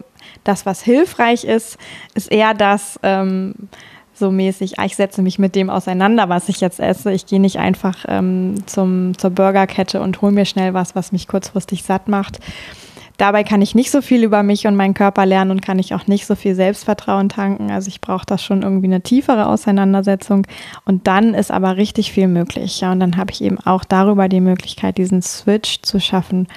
das, 0.42 0.64
was 0.64 0.82
hilfreich 0.82 1.44
ist, 1.44 1.76
ist 2.14 2.32
eher 2.32 2.54
das, 2.54 2.98
ähm, 3.02 3.54
so 4.14 4.30
mäßig, 4.30 4.78
ah, 4.78 4.86
ich 4.86 4.96
setze 4.96 5.20
mich 5.20 5.38
mit 5.38 5.54
dem 5.54 5.68
auseinander, 5.68 6.30
was 6.30 6.48
ich 6.48 6.60
jetzt 6.60 6.80
esse. 6.80 7.12
Ich 7.12 7.26
gehe 7.26 7.40
nicht 7.40 7.58
einfach 7.58 8.06
ähm, 8.08 8.62
zum, 8.66 9.18
zur 9.18 9.30
Burgerkette 9.30 10.00
und 10.00 10.22
hole 10.22 10.32
mir 10.32 10.44
schnell 10.46 10.72
was, 10.72 10.94
was 10.94 11.12
mich 11.12 11.28
kurzfristig 11.28 11.82
satt 11.82 12.08
macht, 12.08 12.38
Dabei 13.22 13.44
kann 13.44 13.62
ich 13.62 13.76
nicht 13.76 13.92
so 13.92 14.02
viel 14.02 14.24
über 14.24 14.42
mich 14.42 14.66
und 14.66 14.74
meinen 14.74 14.94
Körper 14.94 15.26
lernen 15.26 15.52
und 15.52 15.62
kann 15.62 15.78
ich 15.78 15.94
auch 15.94 16.08
nicht 16.08 16.26
so 16.26 16.34
viel 16.34 16.56
Selbstvertrauen 16.56 17.28
tanken. 17.28 17.70
Also 17.70 17.86
ich 17.86 18.00
brauche 18.00 18.26
das 18.26 18.42
schon 18.42 18.62
irgendwie 18.62 18.88
eine 18.88 19.00
tiefere 19.00 19.46
Auseinandersetzung. 19.46 20.44
Und 20.86 21.06
dann 21.06 21.32
ist 21.32 21.52
aber 21.52 21.76
richtig 21.76 22.10
viel 22.10 22.26
möglich. 22.26 22.80
Ja, 22.80 22.90
und 22.90 22.98
dann 22.98 23.16
habe 23.16 23.30
ich 23.30 23.40
eben 23.40 23.60
auch 23.60 23.84
darüber 23.84 24.28
die 24.28 24.40
Möglichkeit, 24.40 24.98
diesen 24.98 25.22
Switch 25.22 25.82
zu 25.82 26.00
schaffen, 26.00 26.48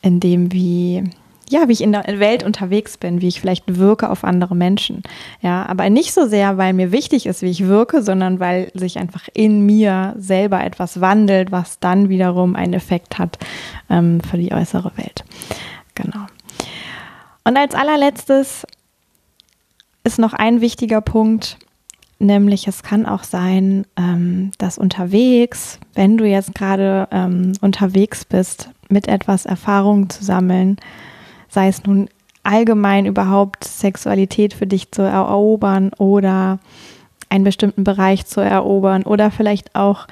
in 0.00 0.18
dem 0.18 0.50
wie 0.50 1.04
ja, 1.50 1.68
wie 1.68 1.72
ich 1.72 1.82
in 1.82 1.92
der 1.92 2.04
Welt 2.18 2.42
unterwegs 2.42 2.96
bin, 2.96 3.20
wie 3.20 3.28
ich 3.28 3.42
vielleicht 3.42 3.76
wirke 3.76 4.08
auf 4.08 4.24
andere 4.24 4.56
Menschen. 4.56 5.02
Ja, 5.42 5.66
aber 5.66 5.90
nicht 5.90 6.14
so 6.14 6.26
sehr, 6.26 6.56
weil 6.56 6.72
mir 6.72 6.92
wichtig 6.92 7.26
ist, 7.26 7.42
wie 7.42 7.50
ich 7.50 7.66
wirke, 7.66 8.02
sondern 8.02 8.40
weil 8.40 8.70
sich 8.72 8.98
einfach 8.98 9.28
in 9.34 9.66
mir 9.66 10.14
selber 10.16 10.64
etwas 10.64 11.02
wandelt, 11.02 11.52
was 11.52 11.78
dann 11.78 12.08
wiederum 12.08 12.56
einen 12.56 12.72
Effekt 12.72 13.18
hat 13.18 13.38
ähm, 13.90 14.22
für 14.22 14.38
die 14.38 14.52
äußere 14.52 14.92
Welt. 14.96 15.24
Genau. 15.94 16.26
Und 17.44 17.56
als 17.56 17.74
allerletztes 17.74 18.66
ist 20.04 20.18
noch 20.18 20.32
ein 20.32 20.60
wichtiger 20.60 21.00
Punkt, 21.00 21.58
nämlich 22.18 22.68
es 22.68 22.82
kann 22.82 23.06
auch 23.06 23.24
sein, 23.24 23.86
ähm, 23.96 24.52
dass 24.58 24.78
unterwegs, 24.78 25.78
wenn 25.94 26.16
du 26.16 26.24
jetzt 26.26 26.54
gerade 26.54 27.08
ähm, 27.10 27.52
unterwegs 27.60 28.24
bist, 28.24 28.70
mit 28.88 29.08
etwas 29.08 29.46
Erfahrung 29.46 30.08
zu 30.08 30.24
sammeln, 30.24 30.76
sei 31.48 31.68
es 31.68 31.84
nun 31.84 32.08
allgemein 32.42 33.06
überhaupt 33.06 33.64
Sexualität 33.64 34.54
für 34.54 34.66
dich 34.66 34.90
zu 34.90 35.02
erobern 35.02 35.90
oder 35.98 36.58
einen 37.28 37.44
bestimmten 37.44 37.84
Bereich 37.84 38.26
zu 38.26 38.40
erobern 38.40 39.04
oder 39.04 39.30
vielleicht 39.30 39.74
auch, 39.74 40.06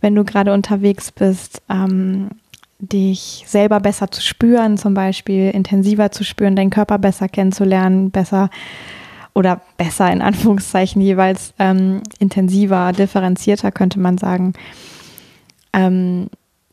wenn 0.00 0.14
du 0.14 0.24
gerade 0.24 0.52
unterwegs 0.52 1.10
bist, 1.12 1.62
ähm, 1.70 2.30
dich 2.78 3.44
selber 3.46 3.80
besser 3.80 4.10
zu 4.10 4.20
spüren, 4.20 4.76
zum 4.76 4.94
Beispiel 4.94 5.50
intensiver 5.50 6.10
zu 6.10 6.24
spüren, 6.24 6.56
deinen 6.56 6.70
Körper 6.70 6.98
besser 6.98 7.28
kennenzulernen, 7.28 8.10
besser 8.10 8.50
oder 9.34 9.60
besser 9.76 10.10
in 10.10 10.22
Anführungszeichen 10.22 11.00
jeweils 11.00 11.54
ähm, 11.58 12.02
intensiver, 12.18 12.92
differenzierter 12.92 13.70
könnte 13.72 13.98
man 13.98 14.18
sagen. 14.18 14.54
Ähm, 15.72 16.28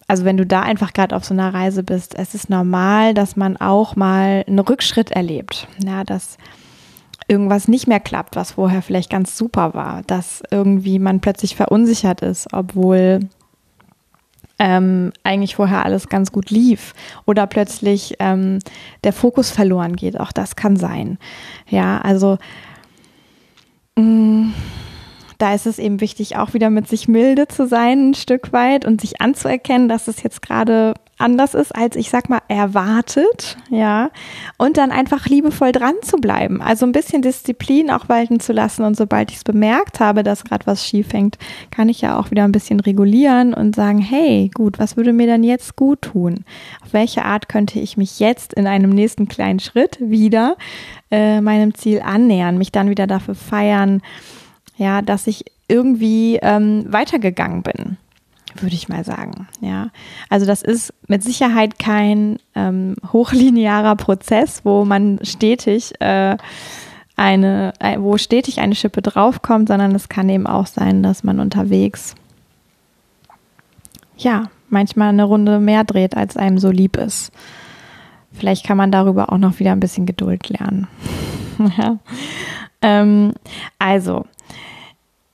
also 0.07 0.25
wenn 0.25 0.37
du 0.37 0.45
da 0.45 0.61
einfach 0.61 0.93
gerade 0.93 1.15
auf 1.15 1.25
so 1.25 1.33
einer 1.33 1.53
Reise 1.53 1.83
bist, 1.83 2.15
es 2.15 2.35
ist 2.35 2.49
normal, 2.49 3.13
dass 3.13 3.35
man 3.35 3.57
auch 3.57 3.95
mal 3.95 4.43
einen 4.47 4.59
Rückschritt 4.59 5.11
erlebt. 5.11 5.67
Ja, 5.83 6.03
dass 6.03 6.37
irgendwas 7.27 7.67
nicht 7.67 7.87
mehr 7.87 7.99
klappt, 7.99 8.35
was 8.35 8.51
vorher 8.51 8.81
vielleicht 8.81 9.09
ganz 9.09 9.37
super 9.37 9.73
war, 9.73 10.01
dass 10.03 10.43
irgendwie 10.51 10.99
man 10.99 11.21
plötzlich 11.21 11.55
verunsichert 11.55 12.21
ist, 12.21 12.47
obwohl 12.53 13.21
ähm, 14.59 15.11
eigentlich 15.23 15.55
vorher 15.55 15.83
alles 15.83 16.09
ganz 16.09 16.31
gut 16.31 16.49
lief 16.49 16.93
oder 17.25 17.47
plötzlich 17.47 18.15
ähm, 18.19 18.59
der 19.03 19.13
Fokus 19.13 19.51
verloren 19.51 19.95
geht. 19.95 20.19
Auch 20.19 20.31
das 20.31 20.55
kann 20.55 20.75
sein. 20.75 21.17
Ja, 21.69 21.99
also 21.99 22.37
mh, 23.95 24.03
mm, 24.03 24.53
da 25.37 25.53
ist 25.53 25.65
es 25.65 25.79
eben 25.79 25.99
wichtig, 25.99 26.37
auch 26.37 26.53
wieder 26.53 26.69
mit 26.69 26.87
sich 26.87 27.07
milde 27.07 27.47
zu 27.47 27.67
sein, 27.67 28.11
ein 28.11 28.13
Stück 28.13 28.53
weit 28.53 28.85
und 28.85 29.01
sich 29.01 29.19
anzuerkennen, 29.19 29.89
dass 29.89 30.07
es 30.07 30.23
jetzt 30.23 30.41
gerade 30.41 30.93
anders 31.17 31.53
ist, 31.53 31.75
als 31.75 31.95
ich 31.95 32.09
sag 32.09 32.29
mal 32.29 32.41
erwartet, 32.47 33.57
ja, 33.69 34.09
und 34.57 34.77
dann 34.77 34.91
einfach 34.91 35.27
liebevoll 35.27 35.71
dran 35.71 35.95
zu 36.01 36.17
bleiben. 36.17 36.61
Also 36.61 36.85
ein 36.85 36.91
bisschen 36.91 37.21
Disziplin 37.21 37.91
auch 37.91 38.09
walten 38.09 38.39
zu 38.39 38.51
lassen 38.51 38.83
und 38.83 38.97
sobald 38.97 39.31
ich 39.31 39.37
es 39.37 39.43
bemerkt 39.43 39.99
habe, 39.99 40.23
dass 40.23 40.43
gerade 40.43 40.65
was 40.65 40.85
schief 40.85 41.13
hängt, 41.13 41.37
kann 41.71 41.89
ich 41.89 42.01
ja 42.01 42.17
auch 42.17 42.31
wieder 42.31 42.43
ein 42.43 42.51
bisschen 42.51 42.79
regulieren 42.79 43.53
und 43.53 43.75
sagen, 43.75 43.99
hey, 43.99 44.49
gut, 44.53 44.79
was 44.79 44.97
würde 44.97 45.13
mir 45.13 45.27
dann 45.27 45.43
jetzt 45.43 45.75
gut 45.75 46.01
tun? 46.01 46.45
Auf 46.83 46.93
welche 46.93 47.23
Art 47.25 47.47
könnte 47.47 47.79
ich 47.79 47.95
mich 47.97 48.19
jetzt 48.19 48.53
in 48.53 48.67
einem 48.67 48.89
nächsten 48.89 49.27
kleinen 49.27 49.59
Schritt 49.59 49.97
wieder 49.99 50.57
äh, 51.11 51.41
meinem 51.41 51.75
Ziel 51.75 52.01
annähern, 52.01 52.57
mich 52.57 52.71
dann 52.71 52.89
wieder 52.89 53.07
dafür 53.07 53.35
feiern, 53.35 54.01
ja, 54.77 55.01
dass 55.01 55.27
ich 55.27 55.45
irgendwie 55.67 56.39
ähm, 56.41 56.85
weitergegangen 56.87 57.63
bin, 57.63 57.97
würde 58.61 58.75
ich 58.75 58.89
mal 58.89 59.03
sagen. 59.03 59.47
Ja, 59.61 59.89
also 60.29 60.45
das 60.45 60.61
ist 60.61 60.93
mit 61.07 61.23
Sicherheit 61.23 61.79
kein 61.79 62.37
ähm, 62.55 62.95
hochlinearer 63.11 63.95
Prozess, 63.95 64.61
wo 64.63 64.85
man 64.85 65.19
stetig 65.23 65.99
äh, 66.01 66.37
eine, 67.15 67.73
äh, 67.79 67.99
wo 67.99 68.17
stetig 68.17 68.59
eine 68.59 68.75
Schippe 68.75 69.01
draufkommt, 69.01 69.67
sondern 69.67 69.93
es 69.95 70.09
kann 70.09 70.29
eben 70.29 70.47
auch 70.47 70.67
sein, 70.67 71.03
dass 71.03 71.23
man 71.23 71.39
unterwegs 71.39 72.15
ja 74.17 74.49
manchmal 74.69 75.09
eine 75.09 75.23
Runde 75.23 75.59
mehr 75.59 75.83
dreht, 75.83 76.17
als 76.17 76.35
einem 76.37 76.57
so 76.57 76.71
lieb 76.71 76.97
ist. 76.97 77.31
vielleicht 78.33 78.65
kann 78.65 78.77
man 78.77 78.91
darüber 78.91 79.31
auch 79.31 79.37
noch 79.37 79.59
wieder 79.59 79.71
ein 79.71 79.79
bisschen 79.79 80.07
Geduld 80.07 80.49
lernen. 80.49 80.87
ja. 81.77 81.97
ähm, 82.81 83.33
also, 83.77 84.25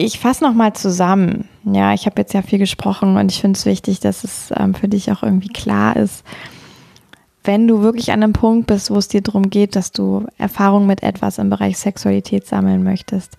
ich 0.01 0.17
fasse 0.17 0.45
nochmal 0.45 0.73
zusammen. 0.73 1.47
Ja, 1.65 1.93
ich 1.93 2.05
habe 2.05 2.21
jetzt 2.21 2.33
ja 2.33 2.41
viel 2.41 2.57
gesprochen 2.57 3.17
und 3.17 3.31
ich 3.31 3.41
finde 3.41 3.57
es 3.57 3.65
wichtig, 3.65 3.99
dass 3.99 4.23
es 4.23 4.51
ähm, 4.55 4.73
für 4.73 4.87
dich 4.87 5.11
auch 5.11 5.21
irgendwie 5.21 5.49
klar 5.49 5.97
ist, 5.97 6.23
wenn 7.43 7.67
du 7.67 7.81
wirklich 7.81 8.11
an 8.11 8.23
einem 8.23 8.33
Punkt 8.33 8.67
bist, 8.67 8.91
wo 8.91 8.95
es 8.95 9.09
dir 9.09 9.21
darum 9.21 9.49
geht, 9.49 9.75
dass 9.75 9.91
du 9.91 10.25
Erfahrung 10.37 10.87
mit 10.87 11.03
etwas 11.03 11.37
im 11.37 11.49
Bereich 11.49 11.77
Sexualität 11.77 12.47
sammeln 12.47 12.83
möchtest, 12.83 13.35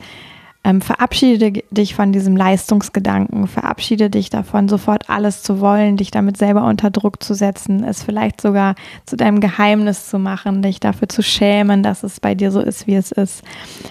ähm, 0.62 0.82
verabschiede 0.82 1.52
dich 1.70 1.94
von 1.94 2.12
diesem 2.12 2.36
Leistungsgedanken, 2.36 3.46
verabschiede 3.46 4.10
dich 4.10 4.28
davon, 4.28 4.68
sofort 4.68 5.08
alles 5.08 5.42
zu 5.42 5.60
wollen, 5.60 5.96
dich 5.96 6.10
damit 6.10 6.36
selber 6.36 6.64
unter 6.64 6.90
Druck 6.90 7.22
zu 7.22 7.34
setzen, 7.34 7.82
es 7.82 8.02
vielleicht 8.02 8.40
sogar 8.42 8.74
zu 9.06 9.16
deinem 9.16 9.40
Geheimnis 9.40 10.10
zu 10.10 10.18
machen, 10.18 10.60
dich 10.60 10.78
dafür 10.78 11.08
zu 11.08 11.22
schämen, 11.22 11.82
dass 11.82 12.02
es 12.02 12.20
bei 12.20 12.34
dir 12.34 12.50
so 12.50 12.60
ist, 12.60 12.86
wie 12.86 12.96
es 12.96 13.10
ist. 13.10 13.42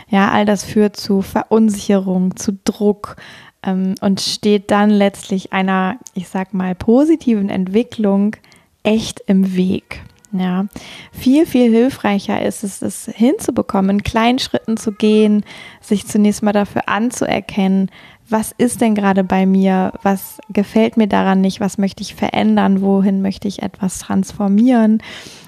Ja, 0.09 0.29
all 0.29 0.45
das 0.45 0.63
führt 0.63 0.95
zu 0.95 1.23
Verunsicherung, 1.23 2.35
zu 2.35 2.59
Druck 2.63 3.15
ähm, 3.63 3.95
und 4.01 4.21
steht 4.21 4.69
dann 4.69 4.91
letztlich 4.91 5.51
einer, 5.51 5.97
ich 6.13 6.29
sag 6.29 6.53
mal, 6.53 6.75
positiven 6.75 7.49
Entwicklung 7.49 8.35
echt 8.83 9.21
im 9.25 9.55
Weg. 9.55 10.01
Ja, 10.31 10.67
viel, 11.11 11.47
viel 11.47 11.71
hilfreicher 11.71 12.43
ist 12.45 12.63
es, 12.63 12.83
es 12.83 13.05
hinzubekommen, 13.05 13.97
in 13.97 14.03
kleinen 14.03 14.37
Schritten 14.37 14.77
zu 14.77 14.91
gehen, 14.91 15.43
sich 15.81 16.05
zunächst 16.05 16.43
mal 16.43 16.53
dafür 16.53 16.87
anzuerkennen, 16.87 17.89
was 18.29 18.53
ist 18.57 18.81
denn 18.81 18.93
gerade 18.93 19.23
bei 19.23 19.47
mir, 19.47 19.91
was 20.03 20.37
gefällt 20.49 20.97
mir 20.97 21.07
daran 21.07 21.41
nicht, 21.41 21.59
was 21.59 21.79
möchte 21.79 22.03
ich 22.03 22.13
verändern, 22.13 22.81
wohin 22.81 23.23
möchte 23.23 23.47
ich 23.47 23.63
etwas 23.63 23.99
transformieren 23.99 25.01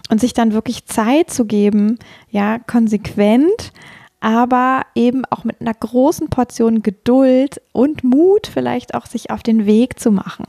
und 0.09 0.19
sich 0.19 0.33
dann 0.33 0.53
wirklich 0.53 0.85
Zeit 0.87 1.29
zu 1.29 1.45
geben, 1.45 1.99
ja, 2.29 2.57
konsequent, 2.57 3.71
aber 4.19 4.81
eben 4.95 5.25
auch 5.25 5.43
mit 5.43 5.61
einer 5.61 5.73
großen 5.73 6.29
Portion 6.29 6.81
Geduld 6.81 7.61
und 7.71 8.03
Mut 8.03 8.47
vielleicht 8.47 8.95
auch 8.95 9.05
sich 9.05 9.29
auf 9.29 9.43
den 9.43 9.65
Weg 9.65 9.99
zu 9.99 10.11
machen. 10.11 10.45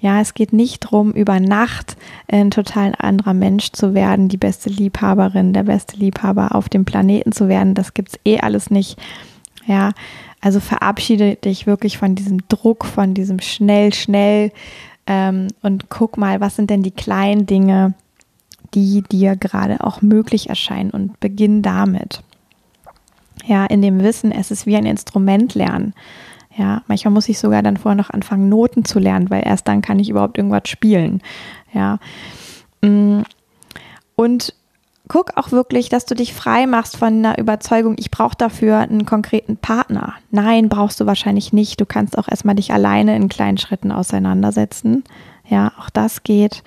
Ja, 0.00 0.20
es 0.20 0.32
geht 0.32 0.52
nicht 0.52 0.84
darum, 0.84 1.12
über 1.12 1.40
Nacht 1.40 1.96
ein 2.26 2.50
total 2.50 2.94
anderer 2.98 3.34
Mensch 3.34 3.72
zu 3.72 3.92
werden, 3.92 4.28
die 4.28 4.38
beste 4.38 4.70
Liebhaberin, 4.70 5.52
der 5.52 5.64
beste 5.64 5.96
Liebhaber 5.98 6.54
auf 6.54 6.70
dem 6.70 6.86
Planeten 6.86 7.32
zu 7.32 7.48
werden. 7.48 7.74
Das 7.74 7.92
gibt 7.92 8.10
es 8.10 8.20
eh 8.24 8.40
alles 8.40 8.70
nicht. 8.70 8.98
Ja, 9.66 9.92
also 10.40 10.58
verabschiede 10.58 11.36
dich 11.36 11.66
wirklich 11.66 11.98
von 11.98 12.14
diesem 12.14 12.48
Druck, 12.48 12.86
von 12.86 13.12
diesem 13.12 13.40
schnell, 13.40 13.92
schnell 13.92 14.52
ähm, 15.06 15.48
und 15.62 15.90
guck 15.90 16.16
mal, 16.16 16.40
was 16.40 16.56
sind 16.56 16.70
denn 16.70 16.82
die 16.82 16.92
kleinen 16.92 17.44
Dinge, 17.44 17.94
die 18.72 19.02
dir 19.02 19.36
gerade 19.36 19.84
auch 19.84 20.00
möglich 20.00 20.48
erscheinen 20.48 20.90
und 20.90 21.20
beginn 21.20 21.60
damit. 21.60 22.22
Ja, 23.44 23.66
in 23.66 23.82
dem 23.82 24.00
Wissen, 24.02 24.32
es 24.32 24.50
ist 24.50 24.66
wie 24.66 24.76
ein 24.76 24.86
Instrument 24.86 25.54
lernen. 25.54 25.94
Ja, 26.56 26.82
manchmal 26.88 27.14
muss 27.14 27.28
ich 27.28 27.38
sogar 27.38 27.62
dann 27.62 27.76
vorher 27.76 27.96
noch 27.96 28.10
anfangen, 28.10 28.48
Noten 28.48 28.84
zu 28.84 28.98
lernen, 28.98 29.30
weil 29.30 29.42
erst 29.44 29.68
dann 29.68 29.82
kann 29.82 29.98
ich 29.98 30.10
überhaupt 30.10 30.36
irgendwas 30.36 30.68
spielen. 30.68 31.22
Ja. 31.72 31.98
Mm. 32.82 33.22
Und 34.16 34.54
guck 35.08 35.36
auch 35.36 35.50
wirklich, 35.50 35.88
dass 35.88 36.06
du 36.06 36.14
dich 36.14 36.34
frei 36.34 36.66
machst 36.66 36.96
von 36.96 37.08
einer 37.08 37.38
Überzeugung, 37.38 37.96
ich 37.98 38.10
brauche 38.10 38.36
dafür 38.36 38.78
einen 38.78 39.06
konkreten 39.06 39.56
Partner. 39.56 40.14
Nein, 40.30 40.68
brauchst 40.68 41.00
du 41.00 41.06
wahrscheinlich 41.06 41.52
nicht. 41.52 41.80
Du 41.80 41.86
kannst 41.86 42.18
auch 42.18 42.28
erstmal 42.28 42.54
dich 42.54 42.72
alleine 42.72 43.16
in 43.16 43.28
kleinen 43.28 43.58
Schritten 43.58 43.92
auseinandersetzen. 43.92 45.04
Ja, 45.48 45.72
auch 45.80 45.90
das 45.90 46.22
geht. 46.22 46.62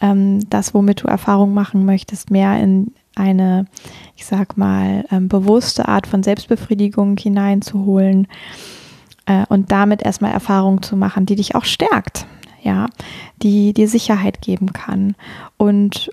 Ähm, 0.00 0.48
das, 0.50 0.74
womit 0.74 1.02
du 1.02 1.08
Erfahrung 1.08 1.54
machen 1.54 1.86
möchtest, 1.86 2.30
mehr 2.30 2.60
in 2.60 2.92
eine, 3.14 3.66
ich 4.14 4.26
sag 4.26 4.58
mal, 4.58 5.06
ähm, 5.10 5.28
bewusste 5.28 5.88
Art 5.88 6.06
von 6.06 6.22
Selbstbefriedigung 6.22 7.16
hineinzuholen 7.16 8.28
äh, 9.26 9.44
und 9.48 9.72
damit 9.72 10.02
erstmal 10.02 10.32
Erfahrungen 10.32 10.82
zu 10.82 10.96
machen, 10.96 11.26
die 11.26 11.36
dich 11.36 11.54
auch 11.54 11.64
stärkt, 11.64 12.26
ja, 12.62 12.86
die 13.42 13.72
dir 13.72 13.88
Sicherheit 13.88 14.40
geben 14.40 14.72
kann 14.72 15.14
und 15.56 16.10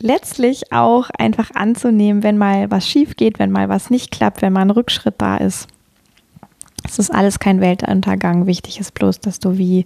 letztlich 0.00 0.72
auch 0.72 1.10
einfach 1.10 1.50
anzunehmen, 1.54 2.22
wenn 2.22 2.38
mal 2.38 2.70
was 2.70 2.88
schief 2.88 3.16
geht, 3.16 3.38
wenn 3.38 3.50
mal 3.50 3.68
was 3.68 3.90
nicht 3.90 4.10
klappt, 4.10 4.42
wenn 4.42 4.52
mal 4.52 4.62
ein 4.62 4.70
Rückschritt 4.70 5.14
da 5.18 5.36
ist. 5.36 5.68
Es 6.84 6.98
ist 6.98 7.14
alles 7.14 7.38
kein 7.38 7.60
Weltuntergang. 7.60 8.46
Wichtig 8.46 8.78
ist 8.78 8.92
bloß, 8.92 9.20
dass 9.20 9.38
du 9.38 9.56
wie 9.56 9.84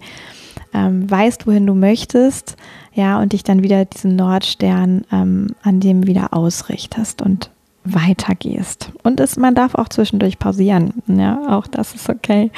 ähm, 0.73 1.09
weißt, 1.09 1.47
wohin 1.47 1.65
du 1.65 1.73
möchtest, 1.73 2.55
ja, 2.93 3.19
und 3.19 3.33
dich 3.33 3.43
dann 3.43 3.63
wieder 3.63 3.85
diesen 3.85 4.15
Nordstern 4.15 5.05
ähm, 5.11 5.47
an 5.63 5.79
dem 5.79 6.05
wieder 6.05 6.33
ausrichtest 6.33 7.21
und 7.21 7.49
weitergehst. 7.93 8.91
Und 9.03 9.19
es, 9.19 9.37
man 9.37 9.55
darf 9.55 9.75
auch 9.75 9.89
zwischendurch 9.89 10.39
pausieren. 10.39 10.93
Ja, 11.07 11.57
auch 11.57 11.67
das 11.67 11.95
ist 11.95 12.09
okay, 12.09 12.51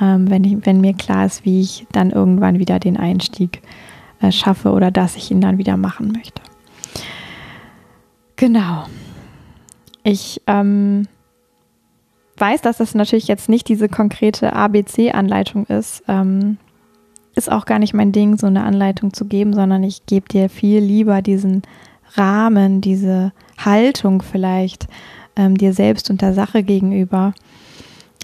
ähm, 0.00 0.30
wenn, 0.30 0.44
ich, 0.44 0.66
wenn 0.66 0.80
mir 0.80 0.94
klar 0.94 1.26
ist, 1.26 1.44
wie 1.44 1.60
ich 1.60 1.86
dann 1.92 2.10
irgendwann 2.10 2.58
wieder 2.58 2.78
den 2.78 2.96
Einstieg 2.96 3.62
äh, 4.20 4.32
schaffe 4.32 4.72
oder 4.72 4.90
dass 4.90 5.16
ich 5.16 5.30
ihn 5.30 5.40
dann 5.40 5.58
wieder 5.58 5.76
machen 5.76 6.12
möchte. 6.12 6.42
Genau. 8.36 8.86
Ich 10.04 10.40
ähm, 10.46 11.06
weiß, 12.36 12.60
dass 12.62 12.78
das 12.78 12.94
natürlich 12.94 13.28
jetzt 13.28 13.48
nicht 13.48 13.68
diese 13.68 13.88
konkrete 13.88 14.52
ABC-Anleitung 14.52 15.66
ist. 15.66 16.02
Ähm, 16.08 16.58
ist 17.34 17.50
auch 17.50 17.64
gar 17.64 17.78
nicht 17.78 17.94
mein 17.94 18.12
Ding, 18.12 18.36
so 18.36 18.46
eine 18.46 18.64
Anleitung 18.64 19.14
zu 19.14 19.24
geben, 19.24 19.54
sondern 19.54 19.82
ich 19.84 20.06
gebe 20.06 20.28
dir 20.28 20.48
viel 20.48 20.80
lieber 20.80 21.22
diesen 21.22 21.62
Rahmen, 22.14 22.80
diese 22.80 23.32
Haltung 23.64 24.22
vielleicht 24.22 24.86
ähm, 25.36 25.56
dir 25.56 25.72
selbst 25.72 26.10
und 26.10 26.22
der 26.22 26.34
Sache 26.34 26.62
gegenüber. 26.62 27.34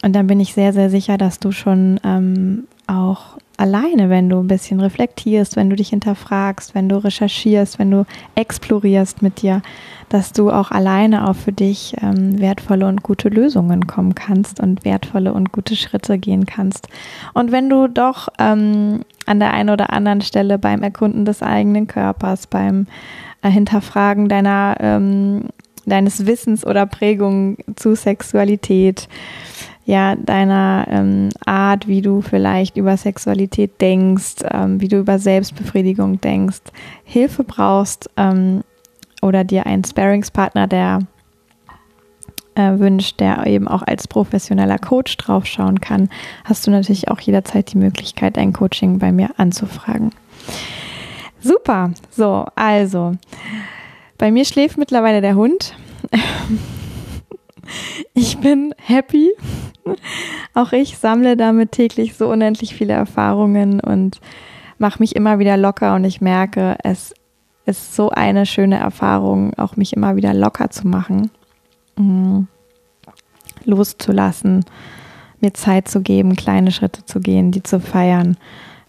Und 0.02 0.14
dann 0.14 0.26
bin 0.26 0.40
ich 0.40 0.54
sehr, 0.54 0.72
sehr 0.72 0.90
sicher, 0.90 1.18
dass 1.18 1.40
du 1.40 1.50
schon 1.50 1.98
ähm, 2.04 2.68
auch 2.86 3.38
alleine, 3.56 4.08
wenn 4.08 4.30
du 4.30 4.38
ein 4.38 4.46
bisschen 4.46 4.80
reflektierst, 4.80 5.56
wenn 5.56 5.68
du 5.68 5.76
dich 5.76 5.88
hinterfragst, 5.88 6.74
wenn 6.74 6.88
du 6.88 6.96
recherchierst, 6.96 7.78
wenn 7.78 7.90
du 7.90 8.06
explorierst 8.36 9.20
mit 9.20 9.42
dir, 9.42 9.62
dass 10.08 10.32
du 10.32 10.50
auch 10.50 10.70
alleine 10.70 11.28
auch 11.28 11.34
für 11.34 11.52
dich 11.52 11.94
ähm, 12.00 12.38
wertvolle 12.38 12.86
und 12.86 13.02
gute 13.02 13.28
Lösungen 13.28 13.86
kommen 13.88 14.14
kannst 14.14 14.60
und 14.60 14.84
wertvolle 14.84 15.34
und 15.34 15.52
gute 15.52 15.74
Schritte 15.74 16.18
gehen 16.18 16.46
kannst. 16.46 16.88
Und 17.34 17.50
wenn 17.50 17.68
du 17.68 17.88
doch 17.88 18.28
ähm, 18.38 19.00
an 19.26 19.40
der 19.40 19.52
einen 19.52 19.70
oder 19.70 19.92
anderen 19.92 20.20
Stelle 20.20 20.58
beim 20.58 20.82
Erkunden 20.82 21.24
des 21.24 21.42
eigenen 21.42 21.88
Körpers, 21.88 22.46
beim 22.46 22.86
Hinterfragen 23.42 24.28
deiner, 24.28 24.76
ähm, 24.80 25.44
deines 25.86 26.26
Wissens 26.26 26.66
oder 26.66 26.86
Prägung 26.86 27.56
zu 27.76 27.94
Sexualität, 27.94 29.08
ja, 29.84 30.16
deiner 30.16 30.86
ähm, 30.90 31.30
Art, 31.46 31.88
wie 31.88 32.02
du 32.02 32.20
vielleicht 32.20 32.76
über 32.76 32.96
Sexualität 32.96 33.80
denkst, 33.80 34.36
ähm, 34.50 34.80
wie 34.80 34.88
du 34.88 34.98
über 34.98 35.18
Selbstbefriedigung 35.18 36.20
denkst, 36.20 36.60
Hilfe 37.04 37.42
brauchst 37.42 38.10
ähm, 38.18 38.62
oder 39.22 39.44
dir 39.44 39.64
einen 39.64 39.84
Sparingspartner, 39.84 40.66
der 40.66 41.00
äh, 42.58 42.78
wünscht, 42.78 43.20
der 43.20 43.46
eben 43.46 43.66
auch 43.66 43.82
als 43.82 44.08
professioneller 44.08 44.78
Coach 44.78 45.16
draufschauen 45.16 45.80
kann, 45.80 46.10
hast 46.44 46.66
du 46.66 46.70
natürlich 46.70 47.08
auch 47.08 47.20
jederzeit 47.20 47.72
die 47.72 47.78
Möglichkeit, 47.78 48.36
ein 48.36 48.52
Coaching 48.52 48.98
bei 48.98 49.12
mir 49.12 49.30
anzufragen. 49.38 50.10
Super. 51.40 51.92
So, 52.10 52.46
also. 52.54 53.16
Bei 54.16 54.30
mir 54.30 54.44
schläft 54.44 54.78
mittlerweile 54.78 55.20
der 55.20 55.36
Hund. 55.36 55.74
Ich 58.14 58.38
bin 58.38 58.74
happy. 58.78 59.30
Auch 60.54 60.72
ich 60.72 60.98
sammle 60.98 61.36
damit 61.36 61.72
täglich 61.72 62.14
so 62.14 62.28
unendlich 62.30 62.74
viele 62.74 62.94
Erfahrungen 62.94 63.80
und 63.80 64.20
mache 64.78 65.00
mich 65.00 65.16
immer 65.16 65.38
wieder 65.38 65.56
locker 65.56 65.94
und 65.94 66.04
ich 66.04 66.20
merke, 66.20 66.76
es 66.82 67.14
ist 67.66 67.94
so 67.94 68.10
eine 68.10 68.46
schöne 68.46 68.78
Erfahrung, 68.78 69.54
auch 69.54 69.76
mich 69.76 69.92
immer 69.92 70.16
wieder 70.16 70.32
locker 70.32 70.70
zu 70.70 70.86
machen, 70.88 71.30
mm. 71.96 72.42
loszulassen, 73.64 74.64
mir 75.40 75.52
Zeit 75.52 75.88
zu 75.88 76.00
geben, 76.00 76.36
kleine 76.36 76.72
Schritte 76.72 77.04
zu 77.04 77.20
gehen, 77.20 77.50
die 77.50 77.62
zu 77.62 77.80
feiern 77.80 78.36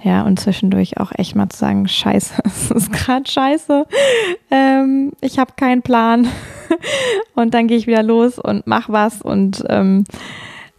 ja, 0.02 0.24
und 0.24 0.40
zwischendurch 0.40 0.98
auch 0.98 1.12
echt 1.18 1.36
mal 1.36 1.50
zu 1.50 1.58
sagen, 1.58 1.88
scheiße, 1.88 2.42
es 2.46 2.72
ist 2.72 2.92
gerade 2.92 3.30
scheiße. 3.30 3.86
Ähm, 4.50 5.12
ich 5.22 5.40
habe 5.40 5.54
keinen 5.56 5.82
Plan. 5.82 6.28
und 7.36 7.54
dann 7.54 7.68
gehe 7.68 7.78
ich 7.78 7.88
wieder 7.88 8.04
los 8.04 8.40
und 8.40 8.66
mach 8.66 8.90
was. 8.90 9.22
Und 9.22 9.64
ähm, 9.68 10.06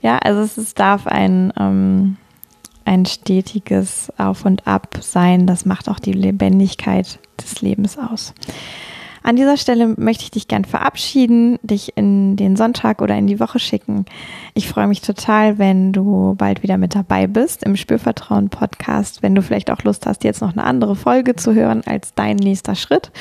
ja, 0.01 0.19
also 0.19 0.41
es, 0.41 0.57
es 0.57 0.75
darf 0.75 1.07
ein, 1.07 1.53
ähm, 1.59 2.17
ein 2.85 3.05
stetiges 3.05 4.11
Auf 4.17 4.47
und 4.47 4.67
Ab 4.67 4.99
sein. 5.01 5.47
Das 5.47 5.67
macht 5.67 5.89
auch 5.89 5.99
die 5.99 6.13
Lebendigkeit 6.13 7.19
des 7.43 7.61
Lebens 7.61 7.99
aus. 7.99 8.33
An 9.23 9.37
dieser 9.37 9.57
Stelle 9.57 9.95
möchte 9.97 10.25
ich 10.25 10.31
dich 10.31 10.49
gern 10.49 10.65
verabschieden, 10.65 11.59
dich 11.63 11.97
in 11.97 12.37
den 12.37 12.57
Sonntag 12.57 13.03
oder 13.03 13.17
in 13.17 13.27
die 13.27 13.41
Woche 13.41 13.59
schicken. 13.59 14.07
Ich 14.55 14.69
freue 14.69 14.87
mich 14.87 15.03
total, 15.03 15.59
wenn 15.59 15.93
du 15.93 16.35
bald 16.37 16.63
wieder 16.63 16.79
mit 16.79 16.95
dabei 16.95 17.27
bist 17.27 17.63
im 17.65 17.77
Spürvertrauen 17.77 18.49
Podcast, 18.49 19.23
wenn 19.23 19.35
du 19.35 19.43
vielleicht 19.43 19.71
auch 19.71 19.83
Lust 19.85 20.07
hast, 20.07 20.25
jetzt 20.25 20.41
noch 20.41 20.53
eine 20.53 20.65
andere 20.65 20.97
Folge 20.97 21.37
zu 21.37 21.55
hören 21.55 21.83
als 21.85 22.15
dein 22.15 22.37
nächster 22.37 22.75
Schritt. 22.75 23.13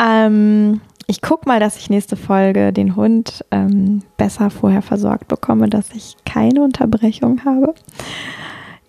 Ähm, 0.00 0.80
ich 1.06 1.22
gucke 1.22 1.48
mal, 1.48 1.58
dass 1.58 1.76
ich 1.76 1.90
nächste 1.90 2.16
Folge 2.16 2.72
den 2.72 2.94
Hund 2.94 3.44
ähm, 3.50 4.02
besser 4.16 4.48
vorher 4.48 4.82
versorgt 4.82 5.26
bekomme, 5.26 5.68
dass 5.68 5.90
ich 5.92 6.16
keine 6.24 6.62
Unterbrechung 6.62 7.44
habe. 7.44 7.74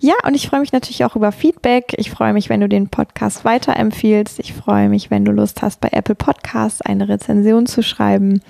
Ja, 0.04 0.16
und 0.26 0.34
ich 0.34 0.48
freue 0.48 0.62
mich 0.62 0.74
natürlich 0.74 1.06
auch 1.06 1.16
über 1.16 1.32
Feedback. 1.32 1.94
Ich 1.98 2.10
freue 2.10 2.34
mich, 2.34 2.50
wenn 2.50 2.60
du 2.60 2.68
den 2.68 2.90
Podcast 2.90 3.46
weiterempfiehlst. 3.46 4.40
Ich 4.40 4.52
freue 4.52 4.90
mich, 4.90 5.12
wenn 5.12 5.26
du 5.26 5.32
Lust 5.32 5.62
hast, 5.62 5.80
bei 5.80 5.90
Apple 5.92 6.16
Podcasts 6.16 6.82
eine 6.82 7.08
Rezension 7.08 7.68
zu 7.68 7.84
schreiben. 7.84 8.42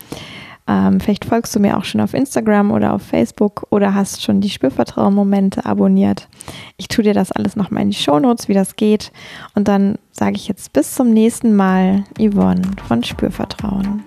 Ähm, 0.65 1.01
vielleicht 1.01 1.25
folgst 1.25 1.53
du 1.53 1.59
mir 1.59 1.77
auch 1.77 1.83
schon 1.83 1.99
auf 1.99 2.13
Instagram 2.13 2.71
oder 2.71 2.93
auf 2.93 3.01
Facebook 3.01 3.67
oder 3.69 3.93
hast 3.93 4.23
schon 4.23 4.39
die 4.39 4.49
Spürvertrauen-Momente 4.49 5.65
abonniert. 5.65 6.29
Ich 6.77 6.87
tue 6.87 7.03
dir 7.03 7.13
das 7.13 7.33
alles 7.33 7.57
nochmal 7.57 7.83
in 7.83 7.89
die 7.89 7.97
Shownotes, 7.97 8.47
wie 8.47 8.53
das 8.53 8.77
geht. 8.77 9.11
Und 9.53 9.67
dann 9.67 9.97
sage 10.13 10.37
ich 10.37 10.47
jetzt 10.47 10.71
bis 10.71 10.95
zum 10.95 11.09
nächsten 11.09 11.53
Mal, 11.53 12.05
Yvonne 12.17 12.61
von 12.87 13.03
Spürvertrauen. 13.03 14.01